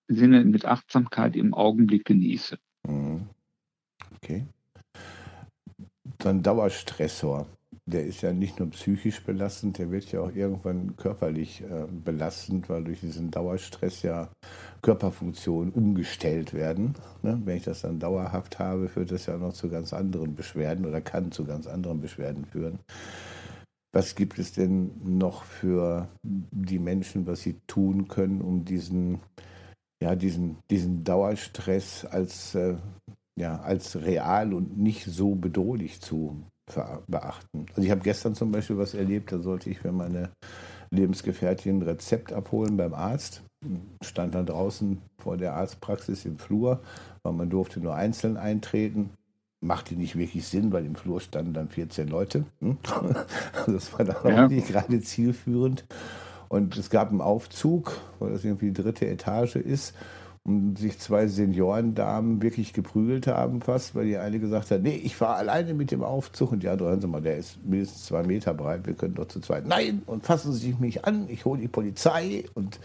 Sinne 0.08 0.44
mit 0.44 0.64
Achtsamkeit 0.64 1.36
im 1.36 1.52
Augenblick 1.52 2.06
genieße. 2.06 2.56
Mhm. 2.86 3.28
Okay. 4.14 4.46
Dann 6.18 6.42
Dauerstressor 6.42 7.46
der 7.88 8.04
ist 8.04 8.20
ja 8.22 8.32
nicht 8.32 8.58
nur 8.58 8.70
psychisch 8.70 9.22
belastend, 9.22 9.78
der 9.78 9.92
wird 9.92 10.10
ja 10.10 10.20
auch 10.20 10.34
irgendwann 10.34 10.96
körperlich 10.96 11.62
äh, 11.62 11.86
belastend, 11.88 12.68
weil 12.68 12.82
durch 12.82 13.00
diesen 13.00 13.30
Dauerstress 13.30 14.02
ja 14.02 14.28
Körperfunktionen 14.82 15.72
umgestellt 15.72 16.52
werden. 16.52 16.94
Ne? 17.22 17.40
Wenn 17.44 17.58
ich 17.58 17.64
das 17.64 17.82
dann 17.82 18.00
dauerhaft 18.00 18.58
habe, 18.58 18.88
führt 18.88 19.12
das 19.12 19.26
ja 19.26 19.36
noch 19.38 19.52
zu 19.52 19.68
ganz 19.68 19.92
anderen 19.92 20.34
Beschwerden 20.34 20.84
oder 20.84 21.00
kann 21.00 21.30
zu 21.30 21.44
ganz 21.44 21.68
anderen 21.68 22.00
Beschwerden 22.00 22.44
führen. 22.44 22.80
Was 23.92 24.16
gibt 24.16 24.38
es 24.40 24.52
denn 24.52 24.90
noch 25.04 25.44
für 25.44 26.08
die 26.22 26.80
Menschen, 26.80 27.26
was 27.26 27.42
sie 27.42 27.60
tun 27.68 28.08
können, 28.08 28.42
um 28.42 28.64
diesen, 28.64 29.20
ja, 30.02 30.16
diesen, 30.16 30.58
diesen 30.70 31.04
Dauerstress 31.04 32.04
als, 32.04 32.56
äh, 32.56 32.76
ja, 33.38 33.60
als 33.60 34.02
real 34.02 34.54
und 34.54 34.76
nicht 34.76 35.04
so 35.04 35.36
bedrohlich 35.36 36.00
zu 36.00 36.42
beachten. 37.06 37.66
Also 37.70 37.82
ich 37.82 37.90
habe 37.90 38.00
gestern 38.00 38.34
zum 38.34 38.50
Beispiel 38.50 38.78
was 38.78 38.94
erlebt, 38.94 39.32
da 39.32 39.38
sollte 39.38 39.70
ich 39.70 39.78
für 39.78 39.92
meine 39.92 40.30
Lebensgefährtin 40.90 41.78
ein 41.78 41.82
Rezept 41.82 42.32
abholen 42.32 42.76
beim 42.76 42.94
Arzt. 42.94 43.42
Stand 44.02 44.34
dann 44.34 44.46
draußen 44.46 45.00
vor 45.18 45.36
der 45.36 45.54
Arztpraxis 45.54 46.24
im 46.24 46.38
Flur, 46.38 46.80
weil 47.22 47.32
man 47.32 47.50
durfte 47.50 47.80
nur 47.80 47.94
einzeln 47.94 48.36
eintreten. 48.36 49.10
Machte 49.60 49.94
nicht 49.94 50.16
wirklich 50.16 50.46
Sinn, 50.46 50.72
weil 50.72 50.84
im 50.84 50.94
Flur 50.94 51.20
standen 51.20 51.54
dann 51.54 51.68
14 51.68 52.08
Leute. 52.08 52.44
Hm? 52.60 52.78
Das 53.66 53.92
war 53.92 54.04
dann 54.04 54.16
ja. 54.36 54.44
auch 54.44 54.48
nicht 54.48 54.68
gerade 54.68 55.00
zielführend. 55.00 55.84
Und 56.48 56.76
es 56.76 56.90
gab 56.90 57.10
einen 57.10 57.20
Aufzug, 57.20 57.98
weil 58.18 58.30
das 58.30 58.44
irgendwie 58.44 58.66
die 58.66 58.82
dritte 58.82 59.06
Etage 59.08 59.56
ist 59.56 59.94
und 60.46 60.78
sich 60.78 60.98
zwei 61.00 61.26
Seniorendamen 61.26 62.40
wirklich 62.40 62.72
geprügelt 62.72 63.26
haben 63.26 63.60
fast, 63.60 63.96
weil 63.96 64.06
die 64.06 64.16
eine 64.16 64.38
gesagt 64.38 64.70
hat, 64.70 64.82
nee, 64.82 64.94
ich 64.94 65.16
fahre 65.16 65.34
alleine 65.34 65.74
mit 65.74 65.90
dem 65.90 66.04
Aufzug 66.04 66.52
und 66.52 66.64
andere, 66.64 66.90
hören 66.90 67.00
Sie 67.00 67.08
mal, 67.08 67.20
der 67.20 67.36
ist 67.36 67.64
mindestens 67.64 68.04
zwei 68.04 68.22
Meter 68.22 68.54
breit, 68.54 68.86
wir 68.86 68.94
können 68.94 69.16
doch 69.16 69.26
zu 69.26 69.40
zweit. 69.40 69.66
Nein, 69.66 70.02
und 70.06 70.24
fassen 70.24 70.52
Sie 70.52 70.76
mich 70.78 71.04
an, 71.04 71.28
ich 71.28 71.44
hole 71.44 71.60
die 71.60 71.68
Polizei 71.68 72.44
und 72.54 72.78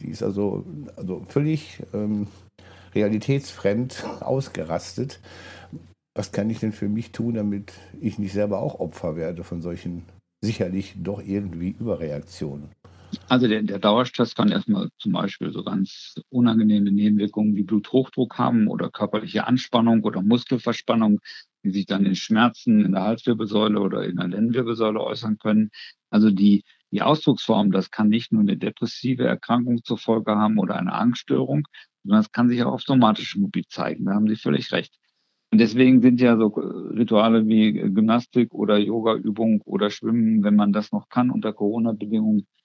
die 0.00 0.08
ist 0.08 0.22
also, 0.22 0.66
also 0.96 1.24
völlig 1.28 1.82
ähm, 1.94 2.26
realitätsfremd 2.94 4.04
ausgerastet. 4.20 5.20
Was 6.14 6.30
kann 6.30 6.50
ich 6.50 6.60
denn 6.60 6.72
für 6.72 6.88
mich 6.88 7.12
tun, 7.12 7.34
damit 7.34 7.72
ich 8.00 8.18
nicht 8.18 8.34
selber 8.34 8.60
auch 8.60 8.80
Opfer 8.80 9.16
werde 9.16 9.44
von 9.44 9.62
solchen 9.62 10.04
sicherlich 10.44 10.94
doch 11.02 11.22
irgendwie 11.22 11.70
Überreaktionen? 11.70 12.68
Also 13.28 13.46
der, 13.48 13.62
der 13.62 13.78
Dauerstress 13.78 14.34
kann 14.34 14.50
erstmal 14.50 14.88
zum 14.98 15.12
Beispiel 15.12 15.52
so 15.52 15.62
ganz 15.62 16.14
unangenehme 16.30 16.90
Nebenwirkungen 16.90 17.54
wie 17.56 17.62
Bluthochdruck 17.62 18.38
haben 18.38 18.68
oder 18.68 18.90
körperliche 18.90 19.46
Anspannung 19.46 20.02
oder 20.04 20.22
Muskelverspannung, 20.22 21.20
die 21.62 21.70
sich 21.70 21.86
dann 21.86 22.06
in 22.06 22.14
Schmerzen 22.14 22.84
in 22.84 22.92
der 22.92 23.02
Halswirbelsäule 23.02 23.80
oder 23.80 24.04
in 24.04 24.16
der 24.16 24.28
Lendenwirbelsäule 24.28 25.00
äußern 25.00 25.38
können. 25.38 25.70
Also 26.10 26.30
die, 26.30 26.64
die 26.90 27.02
Ausdrucksform, 27.02 27.70
das 27.70 27.90
kann 27.90 28.08
nicht 28.08 28.32
nur 28.32 28.42
eine 28.42 28.56
depressive 28.56 29.24
Erkrankung 29.24 29.82
zur 29.84 29.98
Folge 29.98 30.34
haben 30.36 30.58
oder 30.58 30.76
eine 30.76 30.92
Angststörung, 30.92 31.66
sondern 32.04 32.20
es 32.20 32.32
kann 32.32 32.48
sich 32.48 32.62
auch 32.62 32.72
auf 32.72 32.82
somatische 32.82 33.38
Mobil 33.40 33.64
zeigen. 33.68 34.04
Da 34.06 34.14
haben 34.14 34.28
Sie 34.28 34.36
völlig 34.36 34.72
recht. 34.72 34.94
Und 35.50 35.58
deswegen 35.58 36.02
sind 36.02 36.20
ja 36.20 36.36
so 36.36 36.46
Rituale 36.46 37.46
wie 37.46 37.72
Gymnastik 37.72 38.52
oder 38.52 38.76
Yoga-Übung 38.78 39.62
oder 39.62 39.90
Schwimmen, 39.90 40.42
wenn 40.44 40.56
man 40.56 40.72
das 40.72 40.92
noch 40.92 41.08
kann 41.08 41.30
unter 41.30 41.54
Corona-Bedingungen, 41.54 42.40
äh, 42.40 42.57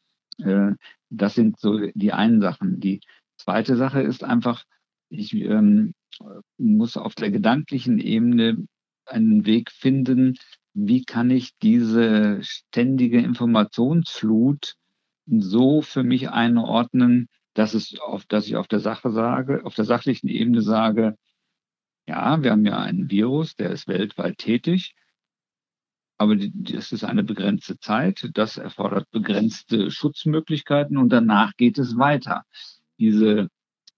das 1.09 1.35
sind 1.35 1.59
so 1.59 1.79
die 1.93 2.13
einen 2.13 2.41
Sachen. 2.41 2.79
Die 2.79 3.01
zweite 3.37 3.75
Sache 3.75 4.01
ist 4.01 4.23
einfach, 4.23 4.63
ich 5.09 5.33
ähm, 5.35 5.93
muss 6.57 6.97
auf 6.97 7.15
der 7.15 7.31
gedanklichen 7.31 7.99
Ebene 7.99 8.67
einen 9.05 9.45
Weg 9.45 9.71
finden, 9.71 10.37
wie 10.73 11.03
kann 11.03 11.29
ich 11.29 11.51
diese 11.61 12.39
ständige 12.41 13.19
Informationsflut 13.19 14.75
so 15.27 15.81
für 15.81 16.03
mich 16.03 16.29
einordnen, 16.29 17.27
dass 17.53 17.73
es 17.73 17.99
auf, 17.99 18.25
dass 18.25 18.47
ich 18.47 18.55
auf 18.55 18.67
der 18.67 18.79
Sache 18.79 19.11
sage, 19.11 19.65
auf 19.65 19.75
der 19.75 19.85
sachlichen 19.85 20.27
Ebene 20.27 20.61
sage, 20.61 21.15
ja, 22.07 22.41
wir 22.41 22.51
haben 22.51 22.65
ja 22.65 22.79
einen 22.79 23.09
Virus, 23.09 23.55
der 23.55 23.69
ist 23.69 23.87
weltweit 23.87 24.37
tätig. 24.37 24.95
Aber 26.23 26.37
das 26.37 26.93
ist 26.93 27.03
eine 27.03 27.21
begrenzte 27.21 27.77
Zeit. 27.79 28.29
Das 28.33 28.55
erfordert 28.55 29.11
begrenzte 29.11 29.91
Schutzmöglichkeiten 29.91 30.95
und 30.95 31.09
danach 31.09 31.51
geht 31.57 31.77
es 31.77 31.97
weiter. 31.97 32.45
Diese, 32.97 33.49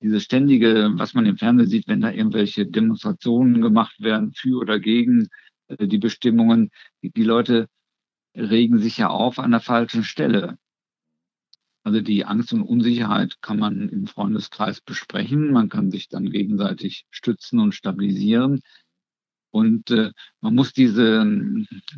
diese 0.01 0.19
ständige, 0.19 0.89
was 0.95 1.13
man 1.13 1.27
im 1.27 1.37
Fernsehen 1.37 1.69
sieht, 1.69 1.87
wenn 1.87 2.01
da 2.01 2.09
irgendwelche 2.09 2.65
Demonstrationen 2.65 3.61
gemacht 3.61 4.01
werden 4.01 4.33
für 4.33 4.59
oder 4.59 4.79
gegen 4.79 5.27
äh, 5.67 5.85
die 5.85 5.99
Bestimmungen, 5.99 6.71
die 7.03 7.23
Leute 7.23 7.67
regen 8.35 8.79
sich 8.79 8.97
ja 8.97 9.09
auf 9.09 9.37
an 9.37 9.51
der 9.51 9.59
falschen 9.59 10.03
Stelle. 10.03 10.57
Also 11.83 12.01
die 12.01 12.25
Angst 12.25 12.51
und 12.53 12.63
Unsicherheit 12.63 13.39
kann 13.43 13.59
man 13.59 13.87
im 13.89 14.07
Freundeskreis 14.07 14.81
besprechen. 14.81 15.53
Man 15.53 15.69
kann 15.69 15.91
sich 15.91 16.09
dann 16.09 16.31
gegenseitig 16.31 17.05
stützen 17.11 17.59
und 17.59 17.75
stabilisieren. 17.75 18.61
Und 19.55 19.89
äh, 19.89 20.11
man 20.41 20.53
muss 20.53 20.73
diese, 20.73 21.25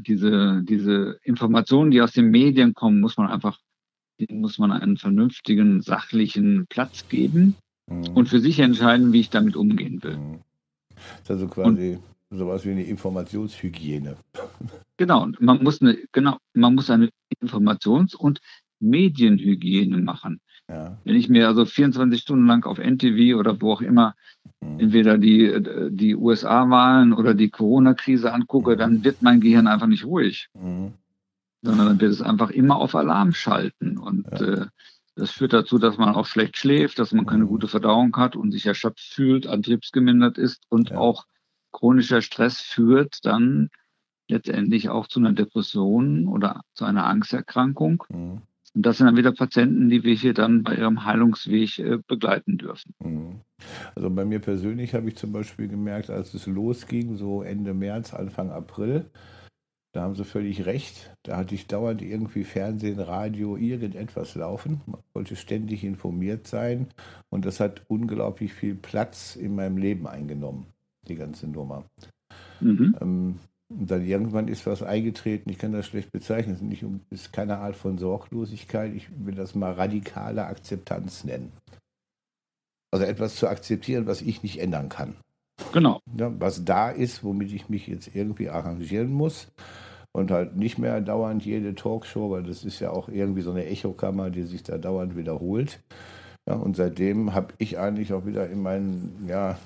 diese, 0.06 0.62
diese 0.62 1.20
Informationen, 1.24 1.90
die 1.90 2.04
aus 2.04 2.12
den 2.12 2.30
Medien 2.30 2.76
kommen, 2.76 3.02
muss 3.02 3.18
man 3.18 3.32
einfach, 3.32 3.60
muss 4.30 4.60
man 4.60 4.72
einen 4.72 4.98
vernünftigen, 4.98 5.82
sachlichen 5.82 6.68
Platz 6.70 7.10
geben 7.10 7.56
mhm. 7.88 8.10
und 8.14 8.30
für 8.30 8.42
sich 8.42 8.60
entscheiden, 8.60 9.12
wie 9.12 9.22
ich 9.22 9.32
damit 9.32 9.56
umgehen 9.56 10.04
will. 10.04 10.18
Mhm. 10.18 10.40
Das 11.24 11.24
ist 11.24 11.32
also 11.32 11.48
quasi 11.48 11.98
und, 12.30 12.38
sowas 12.38 12.64
wie 12.64 12.72
eine 12.72 12.84
Informationshygiene. 12.84 14.18
Genau, 15.00 15.28
man 15.40 15.64
muss 15.64 15.80
eine, 15.80 15.96
genau, 16.12 16.38
man 16.54 16.74
muss 16.74 16.90
eine 16.90 17.10
Informations- 17.40 18.16
und 18.16 18.42
Medienhygiene 18.80 20.00
machen. 20.00 20.42
Ja. 20.70 20.98
Wenn 21.06 21.16
ich 21.16 21.30
mir 21.30 21.48
also 21.48 21.66
24 21.66 22.20
Stunden 22.22 22.46
lang 22.46 22.66
auf 22.66 22.78
NTV 22.78 23.38
oder 23.38 23.62
wo 23.62 23.72
auch 23.72 23.82
immer 23.82 24.16
mhm. 24.60 24.80
entweder 24.80 25.18
die, 25.18 25.64
die 25.92 26.16
USA-Wahlen 26.16 27.14
oder 27.14 27.34
die 27.34 27.50
Corona-Krise 27.50 28.34
angucke, 28.34 28.74
mhm. 28.74 28.78
dann 28.78 29.04
wird 29.04 29.22
mein 29.22 29.40
Gehirn 29.40 29.68
einfach 29.68 29.88
nicht 29.88 30.06
ruhig. 30.06 30.50
Mhm. 30.54 30.94
Sondern 31.62 31.88
dann 31.88 32.02
wird 32.02 32.12
es 32.12 32.22
einfach 32.22 32.50
immer 32.50 32.76
auf 32.78 32.96
Alarm 32.96 33.34
schalten. 33.34 33.98
Und 33.98 34.28
ja. 34.32 34.46
äh, 34.46 34.66
das 35.16 35.32
führt 35.32 35.54
dazu, 35.54 35.80
dass 35.80 35.98
man 35.98 36.14
auch 36.14 36.26
schlecht 36.26 36.58
schläft, 36.58 37.00
dass 37.00 37.14
man 37.14 37.26
keine 37.26 37.46
mhm. 37.46 37.50
gute 37.50 37.68
Verdauung 37.68 38.16
hat 38.18 38.36
und 38.36 38.52
sich 38.52 38.66
erschöpft 38.66 39.14
fühlt, 39.14 39.48
antriebsgemindert 39.48 40.38
ist 40.38 40.64
und 40.70 40.90
ja. 40.90 40.98
auch 40.98 41.26
chronischer 41.72 42.22
Stress 42.22 42.60
führt 42.60 43.26
dann 43.26 43.70
letztendlich 44.30 44.90
auch 44.90 45.08
zu 45.08 45.20
einer 45.20 45.32
Depression 45.32 46.28
oder 46.28 46.62
zu 46.74 46.86
einer 46.86 47.06
Angsterkrankung. 47.06 48.04
Und 48.78 48.86
das 48.86 49.00
sind 49.00 49.08
dann 49.08 49.18
wieder 49.18 49.32
Patienten, 49.32 49.90
die 49.90 50.04
wir 50.04 50.14
hier 50.14 50.36
dann 50.36 50.62
bei 50.62 50.76
ihrem 50.76 51.04
Heilungsweg 51.04 51.80
äh, 51.80 51.98
begleiten 52.06 52.60
dürfen. 52.60 52.94
Mhm. 53.04 53.42
Also 53.96 54.12
bei 54.12 54.24
mir 54.24 54.38
persönlich 54.38 54.94
habe 54.94 55.10
ich 55.10 55.16
zum 55.16 55.32
Beispiel 55.32 55.68
gemerkt, 55.68 56.12
als 56.12 56.36
es 56.36 56.46
losging, 56.46 57.16
so 57.16 57.42
Ende 57.42 57.74
März, 57.74 58.14
Anfang 58.14 58.52
April, 58.52 59.10
da 59.94 60.04
haben 60.04 60.14
Sie 60.14 60.26
völlig 60.26 60.68
recht. 60.68 61.12
Da 61.24 61.38
hatte 61.38 61.56
ich 61.56 61.66
dauernd 61.66 62.04
irgendwie 62.04 62.44
Fernsehen, 62.44 63.00
Radio, 63.00 63.58
irgendetwas 63.58 64.36
laufen. 64.36 64.82
Man 64.86 65.02
wollte 65.14 65.36
ständig 65.36 65.84
informiert 65.84 66.46
sein. 66.46 66.86
Und 67.30 67.46
das 67.46 67.60
hat 67.60 67.82
unglaublich 67.88 68.54
viel 68.54 68.76
Platz 68.76 69.36
in 69.36 69.56
meinem 69.56 69.78
Leben 69.78 70.06
eingenommen, 70.06 70.68
die 71.08 71.16
ganze 71.16 71.48
Nummer. 71.48 71.86
Mhm. 72.60 72.96
Ähm, 73.02 73.40
und 73.70 73.92
dann 73.92 74.06
irgendwann 74.06 74.48
ist 74.48 74.66
was 74.66 74.82
eingetreten, 74.82 75.50
ich 75.50 75.58
kann 75.58 75.74
das 75.74 75.86
schlecht 75.88 76.12
bezeichnen, 76.12 76.54
es 76.54 76.62
ist, 76.62 76.68
nicht, 76.68 76.86
ist 77.10 77.34
keine 77.34 77.58
Art 77.58 77.76
von 77.76 77.98
Sorglosigkeit, 77.98 78.94
ich 78.94 79.10
will 79.26 79.36
das 79.36 79.56
mal 79.56 79.74
radikale 79.74 80.46
Akzeptanz 80.46 81.24
nennen. 81.24 81.52
Also 82.92 83.06
etwas 83.06 83.36
zu 83.36 83.48
akzeptieren, 83.48 84.08
was 84.08 84.22
ich 84.22 84.44
nicht 84.44 84.60
ändern 84.60 84.88
kann. 84.90 85.18
Genau. 85.74 86.00
Ja, 86.18 86.32
was 86.40 86.64
da 86.64 86.90
ist, 86.90 87.24
womit 87.24 87.52
ich 87.52 87.68
mich 87.68 87.88
jetzt 87.88 88.16
irgendwie 88.16 88.50
arrangieren 88.50 89.12
muss. 89.12 89.52
und 90.18 90.32
halt 90.32 90.56
nicht 90.56 90.80
mehr 90.80 91.00
dauernd 91.00 91.46
jede 91.46 91.76
Talkshow, 91.76 92.32
weil 92.32 92.44
das 92.44 92.64
ist 92.64 92.80
ja 92.80 92.90
auch 92.90 93.08
irgendwie 93.08 93.42
so 93.42 93.52
eine 93.52 93.66
Echokammer, 93.68 94.32
die 94.32 94.44
sich 94.44 94.64
da 94.64 94.78
dauernd 94.80 95.16
wiederholt. 95.16 95.80
Ja, 96.48 96.56
und 96.56 96.76
seitdem 96.76 97.34
habe 97.36 97.54
ich 97.60 97.78
eigentlich 97.78 98.14
auch 98.14 98.26
wieder 98.26 98.50
in 98.50 98.62
meinen, 98.62 99.26
ja, 99.28 99.60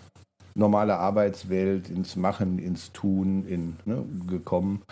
normale 0.61 0.97
Arbeitswelt, 0.97 1.89
ins 1.89 2.15
Machen, 2.15 2.59
ins 2.59 2.91
Tun 2.93 3.45
in, 3.45 3.75
ne, 3.85 4.05
gekommen. 4.27 4.83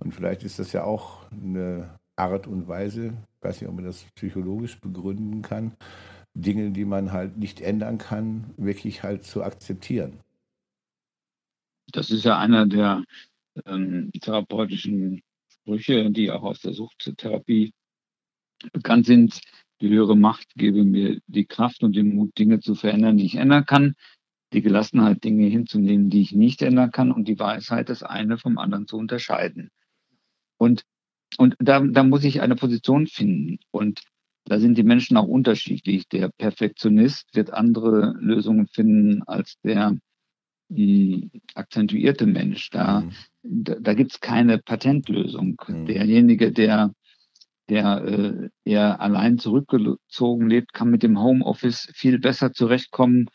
Und 0.00 0.14
vielleicht 0.14 0.44
ist 0.44 0.58
das 0.58 0.72
ja 0.72 0.84
auch 0.84 1.18
eine 1.32 1.98
Art 2.14 2.46
und 2.46 2.68
Weise, 2.68 3.14
ich 3.38 3.44
weiß 3.44 3.60
nicht, 3.60 3.68
ob 3.68 3.74
man 3.74 3.84
das 3.84 4.04
psychologisch 4.14 4.78
begründen 4.80 5.42
kann, 5.42 5.72
Dinge, 6.34 6.70
die 6.70 6.84
man 6.84 7.12
halt 7.12 7.36
nicht 7.36 7.60
ändern 7.60 7.98
kann, 7.98 8.54
wirklich 8.56 9.02
halt 9.02 9.24
zu 9.24 9.42
akzeptieren. 9.42 10.20
Das 11.92 12.10
ist 12.10 12.24
ja 12.24 12.38
einer 12.38 12.66
der 12.66 13.04
ähm, 13.66 14.10
therapeutischen 14.20 15.22
Sprüche, 15.48 16.10
die 16.10 16.30
auch 16.30 16.42
aus 16.42 16.60
der 16.60 16.74
Suchttherapie 16.74 17.72
bekannt 18.72 19.06
sind. 19.06 19.40
Die 19.80 19.88
höhere 19.88 20.16
Macht 20.16 20.54
gebe 20.54 20.84
mir 20.84 21.20
die 21.26 21.44
Kraft 21.44 21.82
und 21.82 21.96
den 21.96 22.14
Mut, 22.14 22.38
Dinge 22.38 22.60
zu 22.60 22.74
verändern, 22.74 23.16
die 23.16 23.26
ich 23.26 23.36
ändern 23.36 23.66
kann. 23.66 23.94
Die 24.54 24.62
Gelassenheit, 24.62 25.24
Dinge 25.24 25.46
hinzunehmen, 25.46 26.10
die 26.10 26.22
ich 26.22 26.32
nicht 26.32 26.62
ändern 26.62 26.92
kann. 26.92 27.12
Und 27.12 27.28
die 27.28 27.38
Weisheit, 27.38 27.88
das 27.88 28.02
eine 28.02 28.38
vom 28.38 28.56
anderen 28.56 28.86
zu 28.86 28.96
unterscheiden. 28.96 29.70
Und, 30.58 30.84
und 31.36 31.56
da, 31.58 31.80
da 31.80 32.04
muss 32.04 32.24
ich 32.24 32.40
eine 32.40 32.54
Position 32.54 33.06
finden. 33.06 33.58
Und 33.72 34.02
da 34.44 34.60
sind 34.60 34.78
die 34.78 34.84
Menschen 34.84 35.16
auch 35.16 35.26
unterschiedlich. 35.26 36.08
Der 36.08 36.28
Perfektionist 36.28 37.34
wird 37.34 37.52
andere 37.52 38.14
Lösungen 38.20 38.68
finden 38.68 39.22
als 39.24 39.58
der 39.64 39.96
akzentuierte 41.54 42.26
Mensch. 42.26 42.70
Da, 42.70 43.00
mhm. 43.00 43.12
da, 43.42 43.74
da 43.80 43.94
gibt 43.94 44.12
es 44.12 44.20
keine 44.20 44.58
Patentlösung. 44.58 45.60
Mhm. 45.66 45.86
Derjenige, 45.86 46.52
der, 46.52 46.92
der 47.68 48.04
äh, 48.04 48.48
eher 48.64 49.00
allein 49.00 49.38
zurückgezogen 49.38 50.48
lebt, 50.48 50.72
kann 50.72 50.90
mit 50.90 51.02
dem 51.02 51.20
Homeoffice 51.20 51.90
viel 51.92 52.18
besser 52.18 52.52
zurechtkommen 52.52 53.28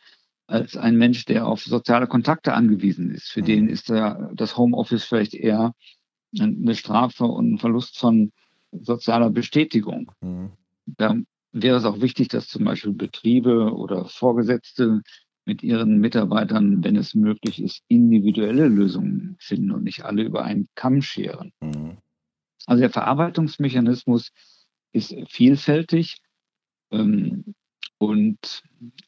als 0.49 0.75
ein 0.75 0.97
Mensch, 0.97 1.25
der 1.25 1.47
auf 1.47 1.61
soziale 1.61 2.07
Kontakte 2.07 2.53
angewiesen 2.53 3.11
ist. 3.11 3.29
Für 3.29 3.41
mhm. 3.41 3.45
den 3.45 3.69
ist 3.69 3.89
das 3.89 4.57
Homeoffice 4.57 5.05
vielleicht 5.05 5.33
eher 5.33 5.73
eine 6.37 6.75
Strafe 6.75 7.25
und 7.25 7.53
ein 7.53 7.57
Verlust 7.59 7.97
von 7.97 8.31
sozialer 8.71 9.29
Bestätigung. 9.29 10.11
Mhm. 10.21 10.51
Da 10.85 11.15
wäre 11.51 11.77
es 11.77 11.85
auch 11.85 12.01
wichtig, 12.01 12.29
dass 12.29 12.47
zum 12.47 12.65
Beispiel 12.65 12.93
Betriebe 12.93 13.73
oder 13.73 14.05
Vorgesetzte 14.05 15.01
mit 15.45 15.63
ihren 15.63 15.99
Mitarbeitern, 15.99 16.83
wenn 16.83 16.95
es 16.95 17.15
möglich 17.15 17.61
ist, 17.61 17.81
individuelle 17.87 18.67
Lösungen 18.67 19.35
finden 19.39 19.71
und 19.71 19.83
nicht 19.83 20.03
alle 20.03 20.23
über 20.23 20.43
einen 20.43 20.67
Kamm 20.75 21.01
scheren. 21.01 21.51
Mhm. 21.61 21.97
Also 22.65 22.81
der 22.81 22.91
Verarbeitungsmechanismus 22.91 24.31
ist 24.91 25.15
vielfältig 25.27 26.17
ähm, 26.91 27.55
und 27.97 28.63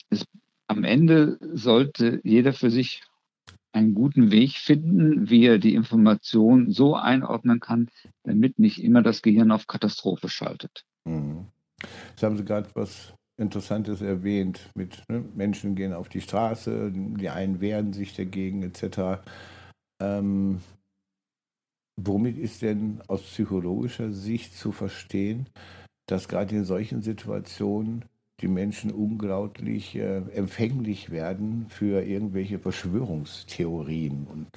es, 0.10 0.26
am 0.72 0.86
Ende 0.86 1.38
sollte 1.54 2.22
jeder 2.24 2.54
für 2.54 2.72
sich 2.72 3.04
einen 3.74 3.94
guten 3.94 4.32
Weg 4.32 4.52
finden, 4.54 5.30
wie 5.30 5.46
er 5.46 5.60
die 5.60 5.76
Information 5.76 6.72
so 6.72 6.96
einordnen 6.96 7.60
kann, 7.60 7.90
damit 8.24 8.58
nicht 8.58 8.82
immer 8.82 9.02
das 9.02 9.22
Gehirn 9.22 9.52
auf 9.52 9.68
Katastrophe 9.68 10.30
schaltet. 10.30 10.86
Mhm. 11.06 11.48
Jetzt 12.10 12.24
haben 12.24 12.38
Sie 12.38 12.46
gerade 12.46 12.70
was 12.74 13.14
Interessantes 13.38 14.02
erwähnt, 14.02 14.70
mit 14.76 15.04
ne, 15.10 15.26
Menschen 15.36 15.76
gehen 15.76 15.94
auf 15.94 16.08
die 16.08 16.22
Straße, 16.22 16.92
die 16.94 17.30
einen 17.30 17.60
wehren 17.60 17.92
sich 17.92 18.16
dagegen 18.16 18.64
etc. 18.64 19.22
Ähm, 20.02 20.62
womit 21.98 22.38
ist 22.38 22.62
denn 22.62 23.02
aus 23.08 23.24
psychologischer 23.24 24.12
Sicht 24.12 24.56
zu 24.56 24.72
verstehen, 24.72 25.48
dass 26.08 26.30
gerade 26.30 26.56
in 26.56 26.66
solchen 26.66 27.02
Situationen 27.02 28.06
die 28.42 28.48
Menschen 28.48 28.92
unglaublich 28.92 29.96
äh, 29.96 30.18
empfänglich 30.34 31.12
werden 31.12 31.68
für 31.70 32.04
irgendwelche 32.04 32.60
Verschwörungstheorien 32.60 34.28
und 34.28 34.48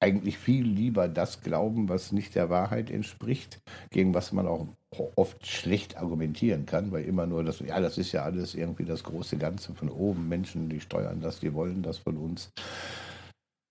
eigentlich 0.00 0.36
viel 0.36 0.64
lieber 0.64 1.08
das 1.08 1.42
glauben, 1.42 1.88
was 1.88 2.10
nicht 2.10 2.34
der 2.34 2.50
Wahrheit 2.50 2.90
entspricht, 2.90 3.60
gegen 3.90 4.14
was 4.14 4.32
man 4.32 4.48
auch 4.48 4.66
oft 5.14 5.46
schlecht 5.46 5.96
argumentieren 5.96 6.66
kann, 6.66 6.90
weil 6.90 7.04
immer 7.04 7.26
nur 7.26 7.44
das, 7.44 7.60
ja, 7.60 7.80
das 7.80 7.98
ist 7.98 8.10
ja 8.10 8.24
alles 8.24 8.56
irgendwie 8.56 8.84
das 8.84 9.04
große 9.04 9.38
Ganze 9.38 9.74
von 9.74 9.88
oben, 9.88 10.28
Menschen, 10.28 10.68
die 10.68 10.80
steuern 10.80 11.20
das, 11.20 11.38
die 11.38 11.54
wollen 11.54 11.82
das 11.82 11.98
von 11.98 12.16
uns. 12.16 12.50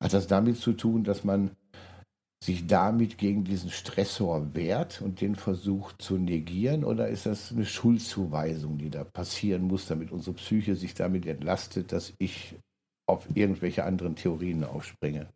Hat 0.02 0.14
das 0.14 0.28
damit 0.28 0.58
zu 0.58 0.72
tun, 0.72 1.04
dass 1.04 1.26
man 1.26 1.52
sich 2.44 2.66
damit 2.66 3.18
gegen 3.18 3.44
diesen 3.44 3.70
Stressor 3.70 4.56
wehrt 4.56 5.02
und 5.02 5.22
den 5.22 5.36
versucht 5.36 6.02
zu 6.02 6.18
negieren? 6.18 6.84
Oder 6.84 7.08
ist 7.08 7.26
das 7.26 7.52
eine 7.52 7.66
Schuldzuweisung, 7.66 8.78
die 8.78 8.90
da 8.90 9.04
passieren 9.04 9.64
muss, 9.64 9.88
damit 9.88 10.12
unsere 10.12 10.36
Psyche 10.36 10.76
sich 10.76 10.96
damit 10.96 11.26
entlastet, 11.28 11.92
dass 11.92 12.14
ich 12.18 12.56
auf 13.08 13.28
irgendwelche 13.36 13.84
anderen 13.84 14.16
Theorien 14.16 14.64
aufspringe? 14.64 15.28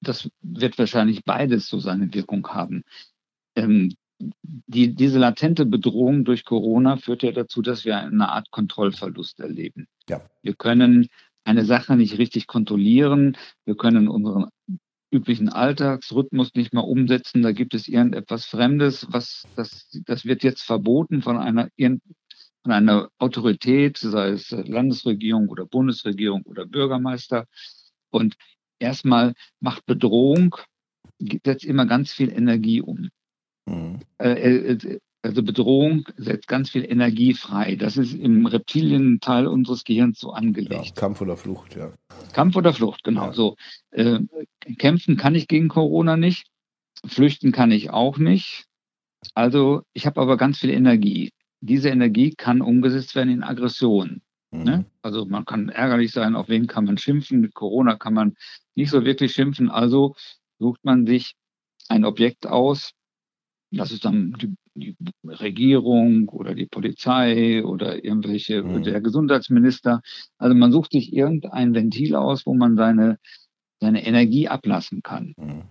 das 0.00 0.30
wird 0.40 0.78
wahrscheinlich 0.78 1.24
beides 1.24 1.68
so 1.68 1.78
seine 1.78 2.12
Wirkung 2.14 2.46
haben. 2.48 2.84
Ähm, 3.54 3.94
die, 4.18 4.94
diese 4.94 5.18
latente 5.18 5.64
Bedrohung 5.66 6.24
durch 6.24 6.44
Corona 6.44 6.96
führt 6.96 7.22
ja 7.22 7.32
dazu, 7.32 7.62
dass 7.62 7.84
wir 7.84 7.98
eine 7.98 8.30
Art 8.30 8.50
Kontrollverlust 8.50 9.38
erleben. 9.40 9.86
Ja. 10.08 10.22
Wir 10.42 10.54
können 10.54 11.08
eine 11.44 11.64
Sache 11.64 11.96
nicht 11.96 12.18
richtig 12.18 12.46
kontrollieren. 12.46 13.36
Wir 13.64 13.76
können 13.76 14.08
unseren 14.08 14.48
üblichen 15.10 15.48
Alltagsrhythmus 15.48 16.54
nicht 16.54 16.72
mehr 16.72 16.84
umsetzen. 16.84 17.42
Da 17.42 17.52
gibt 17.52 17.74
es 17.74 17.88
irgendetwas 17.88 18.44
Fremdes, 18.44 19.06
was 19.10 19.46
das, 19.56 19.88
das 20.04 20.24
wird 20.24 20.42
jetzt 20.42 20.62
verboten 20.62 21.22
von 21.22 21.38
einer, 21.38 21.68
von 21.78 22.72
einer 22.72 23.10
Autorität, 23.18 23.98
sei 23.98 24.30
es 24.30 24.50
Landesregierung 24.50 25.48
oder 25.48 25.64
Bundesregierung 25.66 26.42
oder 26.42 26.66
Bürgermeister. 26.66 27.46
Und 28.10 28.36
erstmal 28.78 29.34
macht 29.60 29.86
Bedrohung, 29.86 30.56
setzt 31.44 31.64
immer 31.64 31.86
ganz 31.86 32.12
viel 32.12 32.30
Energie 32.30 32.80
um. 32.80 33.08
Mhm. 33.66 34.00
Äh, 34.18 34.72
äh, 34.72 35.00
also 35.22 35.42
Bedrohung 35.42 36.08
setzt 36.16 36.46
ganz 36.46 36.70
viel 36.70 36.84
Energie 36.84 37.34
frei. 37.34 37.74
Das 37.74 37.96
ist 37.96 38.14
im 38.14 38.46
Reptilienteil 38.46 39.46
unseres 39.46 39.84
Gehirns 39.84 40.20
so 40.20 40.30
angelegt. 40.30 40.86
Ja, 40.86 40.94
Kampf 40.94 41.20
oder 41.20 41.36
Flucht, 41.36 41.74
ja. 41.74 41.92
Kampf 42.32 42.54
oder 42.56 42.72
Flucht, 42.72 43.02
genau. 43.02 43.26
Ja. 43.26 43.32
So 43.32 43.56
äh, 43.90 44.20
kämpfen 44.78 45.16
kann 45.16 45.34
ich 45.34 45.48
gegen 45.48 45.68
Corona 45.68 46.16
nicht, 46.16 46.46
flüchten 47.04 47.52
kann 47.52 47.72
ich 47.72 47.90
auch 47.90 48.18
nicht. 48.18 48.66
Also 49.34 49.82
ich 49.92 50.06
habe 50.06 50.20
aber 50.20 50.36
ganz 50.36 50.58
viel 50.58 50.70
Energie. 50.70 51.32
Diese 51.60 51.88
Energie 51.88 52.34
kann 52.36 52.60
umgesetzt 52.60 53.16
werden 53.16 53.30
in 53.30 53.42
Aggression. 53.42 54.22
Mhm. 54.52 54.62
Ne? 54.62 54.84
Also 55.02 55.26
man 55.26 55.44
kann 55.44 55.68
ärgerlich 55.68 56.12
sein, 56.12 56.36
auf 56.36 56.48
wen 56.48 56.68
kann 56.68 56.84
man 56.84 56.98
schimpfen. 56.98 57.40
Mit 57.40 57.54
Corona 57.54 57.96
kann 57.96 58.14
man 58.14 58.36
nicht 58.76 58.90
so 58.90 59.04
wirklich 59.04 59.32
schimpfen. 59.32 59.68
Also 59.68 60.14
sucht 60.60 60.84
man 60.84 61.06
sich 61.06 61.34
ein 61.88 62.04
Objekt 62.04 62.46
aus. 62.46 62.92
Das 63.70 63.90
ist 63.90 64.04
dann 64.04 64.32
die, 64.40 64.54
die 64.80 64.96
Regierung 65.24 66.28
oder 66.28 66.54
die 66.54 66.66
Polizei 66.66 67.64
oder 67.64 68.04
irgendwelche, 68.04 68.62
mhm. 68.62 68.82
der 68.82 69.00
Gesundheitsminister. 69.00 70.00
Also 70.38 70.54
man 70.54 70.72
sucht 70.72 70.92
sich 70.92 71.12
irgendein 71.12 71.74
Ventil 71.74 72.14
aus, 72.16 72.46
wo 72.46 72.54
man 72.54 72.76
seine, 72.76 73.18
seine 73.80 74.06
Energie 74.06 74.48
ablassen 74.48 75.02
kann. 75.02 75.34
Mhm. 75.36 75.62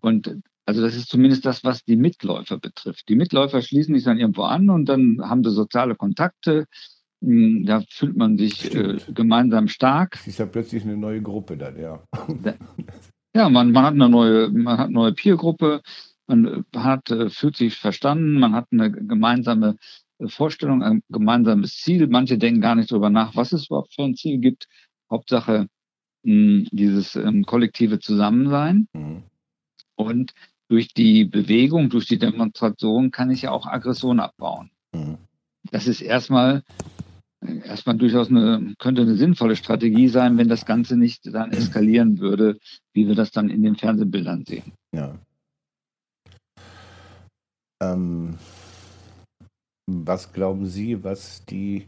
Und 0.00 0.40
also 0.66 0.80
das 0.80 0.94
ist 0.94 1.08
zumindest 1.08 1.44
das, 1.44 1.62
was 1.64 1.84
die 1.84 1.96
Mitläufer 1.96 2.58
betrifft. 2.58 3.08
Die 3.08 3.16
Mitläufer 3.16 3.60
schließen 3.60 3.94
sich 3.94 4.04
dann 4.04 4.18
irgendwo 4.18 4.42
an 4.42 4.70
und 4.70 4.88
dann 4.88 5.18
haben 5.22 5.44
sie 5.44 5.50
soziale 5.50 5.94
Kontakte, 5.94 6.66
hm, 7.22 7.64
da 7.66 7.82
fühlt 7.90 8.16
man 8.16 8.38
sich 8.38 8.74
äh, 8.74 8.98
gemeinsam 9.12 9.68
stark. 9.68 10.12
Das 10.12 10.26
ist 10.26 10.38
ja 10.38 10.46
plötzlich 10.46 10.84
eine 10.84 10.96
neue 10.96 11.22
Gruppe 11.22 11.56
dann, 11.56 11.78
ja. 11.78 12.02
Ja, 13.36 13.48
man, 13.48 13.72
man 13.72 13.84
hat 13.84 13.94
eine 13.94 14.08
neue, 14.08 14.48
man 14.50 14.78
hat 14.78 14.86
eine 14.86 14.94
neue 14.94 15.12
Peergruppe, 15.12 15.82
man 16.26 16.64
hat, 16.74 17.10
äh, 17.10 17.30
fühlt 17.30 17.56
sich 17.56 17.76
verstanden, 17.76 18.38
man 18.38 18.54
hat 18.54 18.68
eine 18.70 18.90
gemeinsame 18.90 19.76
äh, 20.18 20.28
Vorstellung, 20.28 20.82
ein 20.82 21.02
gemeinsames 21.08 21.76
Ziel. 21.76 22.06
Manche 22.06 22.38
denken 22.38 22.60
gar 22.60 22.74
nicht 22.74 22.90
darüber 22.90 23.10
nach, 23.10 23.36
was 23.36 23.52
es 23.52 23.66
überhaupt 23.66 23.94
für 23.94 24.02
ein 24.02 24.16
Ziel 24.16 24.38
gibt. 24.38 24.68
Hauptsache 25.10 25.68
hm, 26.24 26.66
dieses 26.70 27.16
ähm, 27.16 27.44
kollektive 27.44 27.98
Zusammensein. 27.98 28.88
Mhm. 28.92 29.24
Und 29.96 30.32
durch 30.68 30.94
die 30.94 31.24
Bewegung, 31.24 31.90
durch 31.90 32.06
die 32.06 32.18
Demonstration 32.18 33.10
kann 33.10 33.30
ich 33.30 33.42
ja 33.42 33.50
auch 33.50 33.66
Aggression 33.66 34.18
abbauen. 34.18 34.70
Mhm. 34.92 35.18
Das 35.70 35.86
ist 35.86 36.00
erstmal 36.00 36.62
erstmal 37.64 37.96
durchaus 37.96 38.30
eine, 38.30 38.74
könnte 38.78 39.02
eine 39.02 39.16
sinnvolle 39.16 39.56
Strategie 39.56 40.08
sein, 40.08 40.38
wenn 40.38 40.48
das 40.48 40.64
Ganze 40.64 40.96
nicht 40.96 41.32
dann 41.32 41.52
eskalieren 41.52 42.18
würde, 42.18 42.58
wie 42.92 43.06
wir 43.06 43.14
das 43.14 43.30
dann 43.30 43.50
in 43.50 43.62
den 43.62 43.76
Fernsehbildern 43.76 44.44
sehen. 44.46 44.72
Ja. 44.92 45.18
Ähm, 47.92 48.38
was 49.86 50.32
glauben 50.32 50.66
Sie, 50.66 51.04
was 51.04 51.44
die 51.44 51.86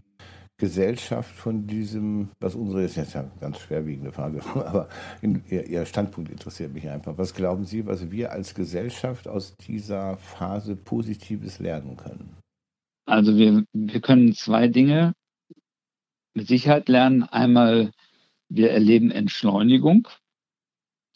Gesellschaft 0.59 1.35
von 1.35 1.67
diesem, 1.67 2.31
was 2.41 2.55
unsere 2.55 2.85
ist 2.85 2.97
jetzt 2.97 3.15
eine 3.15 3.31
ganz 3.41 3.59
schwerwiegende 3.59 4.13
Frage, 4.13 4.43
aber 4.55 4.89
in, 5.21 5.43
ihr, 5.51 5.67
ihr, 5.67 5.85
Standpunkt 5.85 6.31
interessiert 6.31 6.73
mich 6.73 6.89
einfach. 6.89 7.19
Was 7.19 7.35
glauben 7.35 7.65
Sie, 7.65 7.87
was 7.87 8.11
wir 8.11 8.33
als 8.33 8.55
Gesellschaft 8.55 9.29
aus 9.29 9.57
dieser 9.57 10.17
Phase 10.17 10.77
Positives 10.77 11.59
lernen 11.59 11.97
können? 11.97 12.37
Also 13.07 13.37
wir, 13.37 13.65
wir 13.73 14.01
können 14.01 14.35
zwei 14.35 14.69
Dinge 14.69 15.15
mit 16.35 16.49
Sicherheit 16.49 16.89
lernen. 16.89 17.23
Einmal, 17.25 17.93
wir 18.49 18.71
erleben 18.71 19.11
Entschleunigung. 19.11 20.09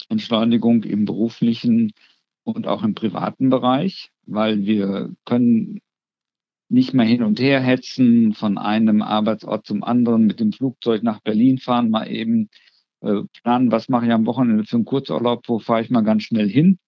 Entschleunigung 0.08 0.82
im 0.84 1.04
beruflichen 1.04 1.92
und 2.42 2.66
auch 2.66 2.82
im 2.82 2.94
privaten 2.94 3.50
Bereich, 3.50 4.10
weil 4.30 4.64
wir 4.64 5.12
können 5.24 5.80
nicht 6.68 6.94
mehr 6.94 7.06
hin 7.06 7.22
und 7.22 7.40
her 7.40 7.60
hetzen, 7.60 8.32
von 8.32 8.56
einem 8.56 9.02
Arbeitsort 9.02 9.66
zum 9.66 9.82
anderen, 9.82 10.26
mit 10.26 10.38
dem 10.38 10.52
Flugzeug 10.52 11.02
nach 11.02 11.20
Berlin 11.20 11.58
fahren, 11.58 11.90
mal 11.90 12.08
eben 12.08 12.48
äh, 13.00 13.22
planen, 13.42 13.72
was 13.72 13.88
mache 13.88 14.06
ich 14.06 14.12
am 14.12 14.26
Wochenende 14.26 14.64
für 14.64 14.76
einen 14.76 14.84
Kurzurlaub, 14.84 15.48
wo 15.48 15.58
fahre 15.58 15.82
ich 15.82 15.90
mal 15.90 16.02
ganz 16.02 16.22
schnell 16.22 16.48
hin, 16.48 16.78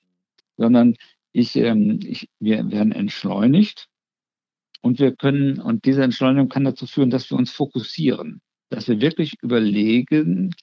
sondern 0.57 0.94
ich, 1.33 1.57
ähm, 1.57 1.98
ich, 2.05 2.28
wir 2.38 2.70
werden 2.70 2.92
entschleunigt 2.92 3.88
und 4.81 5.00
wir 5.00 5.16
können, 5.16 5.61
und 5.61 5.85
diese 5.85 6.05
Entschleunigung 6.05 6.48
kann 6.48 6.64
dazu 6.64 6.87
führen, 6.87 7.11
dass 7.11 7.28
wir 7.31 7.38
uns 7.38 7.50
fokussieren, 7.50 8.40
dass 8.68 8.87
wir 8.87 9.00
wirklich 9.00 9.35
überlegen, 9.42 10.55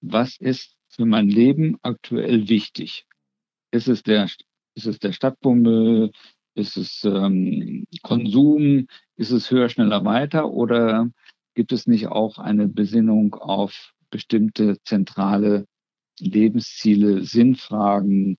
was 0.00 0.38
ist 0.38 0.74
für 0.88 1.04
mein 1.04 1.28
Leben 1.28 1.76
aktuell 1.82 2.48
wichtig? 2.48 3.06
Ist 3.70 3.88
es 3.88 4.02
der, 4.02 4.28
ist 4.74 4.86
es 4.86 4.98
der 4.98 5.12
Stadtbummel? 5.12 6.12
Ist 6.54 6.76
es 6.76 7.04
ähm, 7.04 7.86
Konsum? 8.02 8.86
Ist 9.16 9.30
es 9.30 9.50
höher, 9.50 9.68
schneller, 9.68 10.04
weiter? 10.04 10.50
Oder 10.50 11.10
gibt 11.54 11.72
es 11.72 11.86
nicht 11.86 12.08
auch 12.08 12.38
eine 12.38 12.68
Besinnung 12.68 13.34
auf 13.34 13.92
bestimmte 14.10 14.78
zentrale 14.84 15.66
Lebensziele, 16.18 17.24
Sinnfragen, 17.24 18.36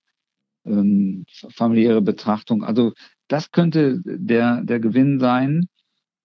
ähm, 0.65 1.25
familiäre 1.27 2.01
Betrachtung? 2.01 2.63
Also 2.63 2.93
das 3.27 3.51
könnte 3.51 4.01
der, 4.05 4.61
der 4.63 4.79
Gewinn 4.79 5.19
sein. 5.19 5.67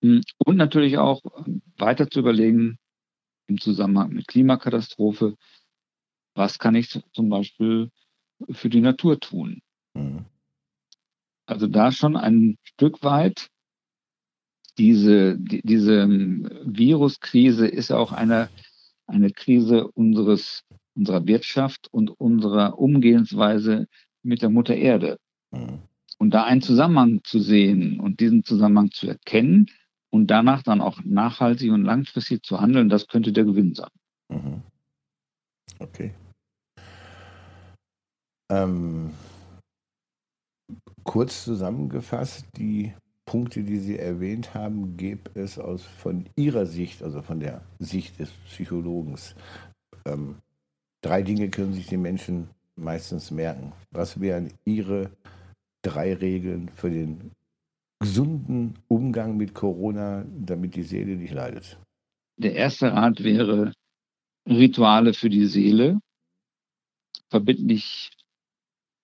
Und 0.00 0.56
natürlich 0.56 0.98
auch 0.98 1.22
weiter 1.76 2.08
zu 2.08 2.20
überlegen 2.20 2.78
im 3.48 3.58
Zusammenhang 3.58 4.12
mit 4.12 4.28
Klimakatastrophe, 4.28 5.34
was 6.34 6.58
kann 6.58 6.76
ich 6.76 7.00
zum 7.12 7.28
Beispiel 7.30 7.90
für 8.50 8.68
die 8.68 8.80
Natur 8.80 9.18
tun? 9.18 9.60
Mhm. 9.98 10.24
Also 11.46 11.66
da 11.66 11.92
schon 11.92 12.16
ein 12.16 12.58
Stück 12.62 13.02
weit 13.02 13.48
diese, 14.76 15.36
die, 15.38 15.60
diese 15.62 16.06
Viruskrise 16.08 17.66
ist 17.66 17.90
auch 17.90 18.12
eine, 18.12 18.48
eine 19.06 19.30
Krise 19.30 19.88
unseres, 19.88 20.64
unserer 20.94 21.26
Wirtschaft 21.26 21.88
und 21.90 22.10
unserer 22.10 22.78
Umgehensweise 22.78 23.88
mit 24.22 24.42
der 24.42 24.50
Mutter 24.50 24.76
Erde. 24.76 25.18
Mhm. 25.50 25.80
Und 26.18 26.30
da 26.30 26.44
einen 26.44 26.62
Zusammenhang 26.62 27.20
zu 27.24 27.40
sehen 27.40 28.00
und 28.00 28.20
diesen 28.20 28.44
Zusammenhang 28.44 28.90
zu 28.90 29.08
erkennen 29.08 29.66
und 30.10 30.28
danach 30.28 30.62
dann 30.62 30.80
auch 30.80 31.00
nachhaltig 31.04 31.70
und 31.72 31.84
langfristig 31.84 32.42
zu 32.42 32.60
handeln, 32.60 32.88
das 32.88 33.08
könnte 33.08 33.32
der 33.32 33.44
Gewinn 33.44 33.74
sein. 33.74 33.90
Mhm. 34.28 34.62
Okay. 35.78 36.12
Ähm, 38.50 39.12
kurz 41.08 41.44
zusammengefasst, 41.44 42.44
die 42.58 42.92
Punkte, 43.24 43.62
die 43.62 43.78
Sie 43.78 43.98
erwähnt 43.98 44.52
haben, 44.52 44.98
gäbe 44.98 45.30
es 45.40 45.58
aus 45.58 45.82
von 45.82 46.26
Ihrer 46.36 46.66
Sicht, 46.66 47.02
also 47.02 47.22
von 47.22 47.40
der 47.40 47.62
Sicht 47.78 48.18
des 48.18 48.28
Psychologens, 48.46 49.34
ähm, 50.04 50.36
drei 51.00 51.22
Dinge 51.22 51.48
können 51.48 51.72
sich 51.72 51.86
die 51.86 51.96
Menschen 51.96 52.50
meistens 52.76 53.30
merken. 53.30 53.72
Was 53.90 54.20
wären 54.20 54.52
Ihre 54.66 55.10
drei 55.80 56.12
Regeln 56.12 56.68
für 56.74 56.90
den 56.90 57.32
gesunden 58.00 58.74
Umgang 58.88 59.38
mit 59.38 59.54
Corona, 59.54 60.26
damit 60.28 60.76
die 60.76 60.82
Seele 60.82 61.16
nicht 61.16 61.32
leidet? 61.32 61.78
Der 62.36 62.54
erste 62.54 62.92
Rat 62.92 63.24
wäre 63.24 63.72
Rituale 64.46 65.14
für 65.14 65.30
die 65.30 65.46
Seele, 65.46 66.00
verbindlich 67.30 68.10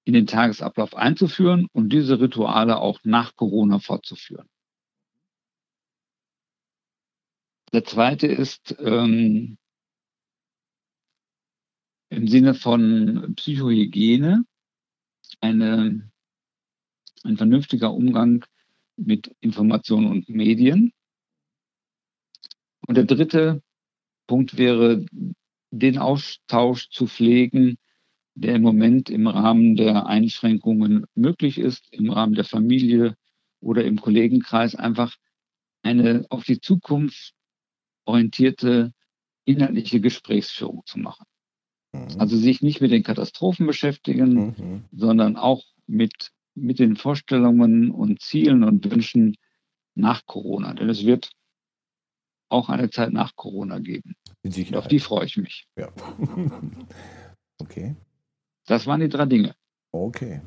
in 0.05 0.13
den 0.13 0.27
Tagesablauf 0.27 0.95
einzuführen 0.95 1.69
und 1.73 1.93
diese 1.93 2.21
Rituale 2.21 2.79
auch 2.79 3.01
nach 3.05 3.37
Corona 3.37 3.79
fortzuführen. 3.79 4.49
Der 7.73 7.85
zweite 7.85 8.27
ist 8.27 8.77
ähm, 8.79 9.59
im 12.11 12.29
Sinne 12.29 12.55
von 12.55 13.35
Psychohygiene 13.35 14.45
eine, 15.41 16.11
ein 17.25 17.37
vernünftiger 17.37 17.93
Umgang 17.93 18.45
mit 18.97 19.35
Informationen 19.41 20.07
und 20.07 20.29
Medien. 20.29 20.93
Und 22.87 22.97
der 22.97 23.05
dritte 23.05 23.63
Punkt 24.27 24.57
wäre, 24.57 25.05
den 25.71 25.99
Austausch 25.99 26.91
zu 26.91 27.07
pflegen 27.07 27.79
der 28.35 28.57
im 28.57 28.63
Moment 28.63 29.11
im 29.11 29.27
Rahmen 29.27 29.77
der 29.77 30.07
Einschränkungen 30.07 31.07
möglich 31.15 31.59
ist, 31.59 31.87
im 31.93 32.11
Rahmen 32.11 32.35
der 32.35 32.45
Familie 32.45 33.17
oder 33.61 33.85
im 33.85 34.01
Kollegenkreis, 34.01 34.75
einfach 34.75 35.17
eine 35.83 36.27
auf 36.31 36.45
die 36.45 36.61
Zukunft 36.61 37.35
orientierte 38.05 38.93
inhaltliche 39.45 40.01
Gesprächsführung 40.01 40.83
zu 40.87 40.99
machen. 40.99 41.27
Mhm. 41.93 42.09
Also 42.19 42.37
sich 42.37 42.63
nicht 42.63 42.81
mit 42.81 42.91
den 42.91 43.03
Katastrophen 43.03 43.67
beschäftigen, 43.67 44.55
mhm. 44.57 44.85
sondern 44.93 45.37
auch 45.37 45.63
mit, 45.87 46.33
mit 46.55 46.79
den 46.79 46.97
Vorstellungen 46.97 47.91
und 47.91 48.21
Zielen 48.21 48.65
und 48.65 48.91
Wünschen 48.91 49.37
nach 49.95 50.27
Corona. 50.27 50.75
Denn 50.75 50.89
es 50.89 51.05
wird 51.05 51.31
auch 52.49 52.69
eine 52.69 52.91
Zeit 52.91 53.13
nach 53.13 53.37
Corona 53.37 53.79
geben. 53.79 54.15
Auf 54.75 54.89
die 54.89 55.01
freue 55.01 55.27
ich 55.27 55.37
mich. 55.37 55.67
Ja. 55.77 55.93
okay. 57.59 57.97
Das 58.67 58.87
waren 58.87 59.01
die 59.01 59.09
drei 59.09 59.27
Dinge. 59.27 59.55
Okay. 59.93 60.41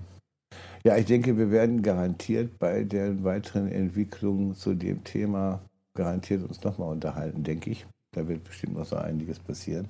Ja, 0.84 0.96
ich 0.98 1.06
denke, 1.06 1.38
wir 1.38 1.52
werden 1.52 1.82
garantiert 1.82 2.58
bei 2.60 2.84
der 2.84 3.24
weiteren 3.24 3.68
Entwicklung 3.68 4.56
zu 4.56 4.74
dem 4.74 5.04
Thema 5.04 5.62
garantiert 5.96 6.48
uns 6.48 6.64
nochmal 6.64 6.92
unterhalten, 6.92 7.44
denke 7.44 7.72
ich. 7.72 7.86
Da 8.16 8.28
wird 8.28 8.44
bestimmt 8.44 8.76
noch 8.76 8.86
so 8.86 8.96
einiges 8.96 9.40
passieren. 9.40 9.90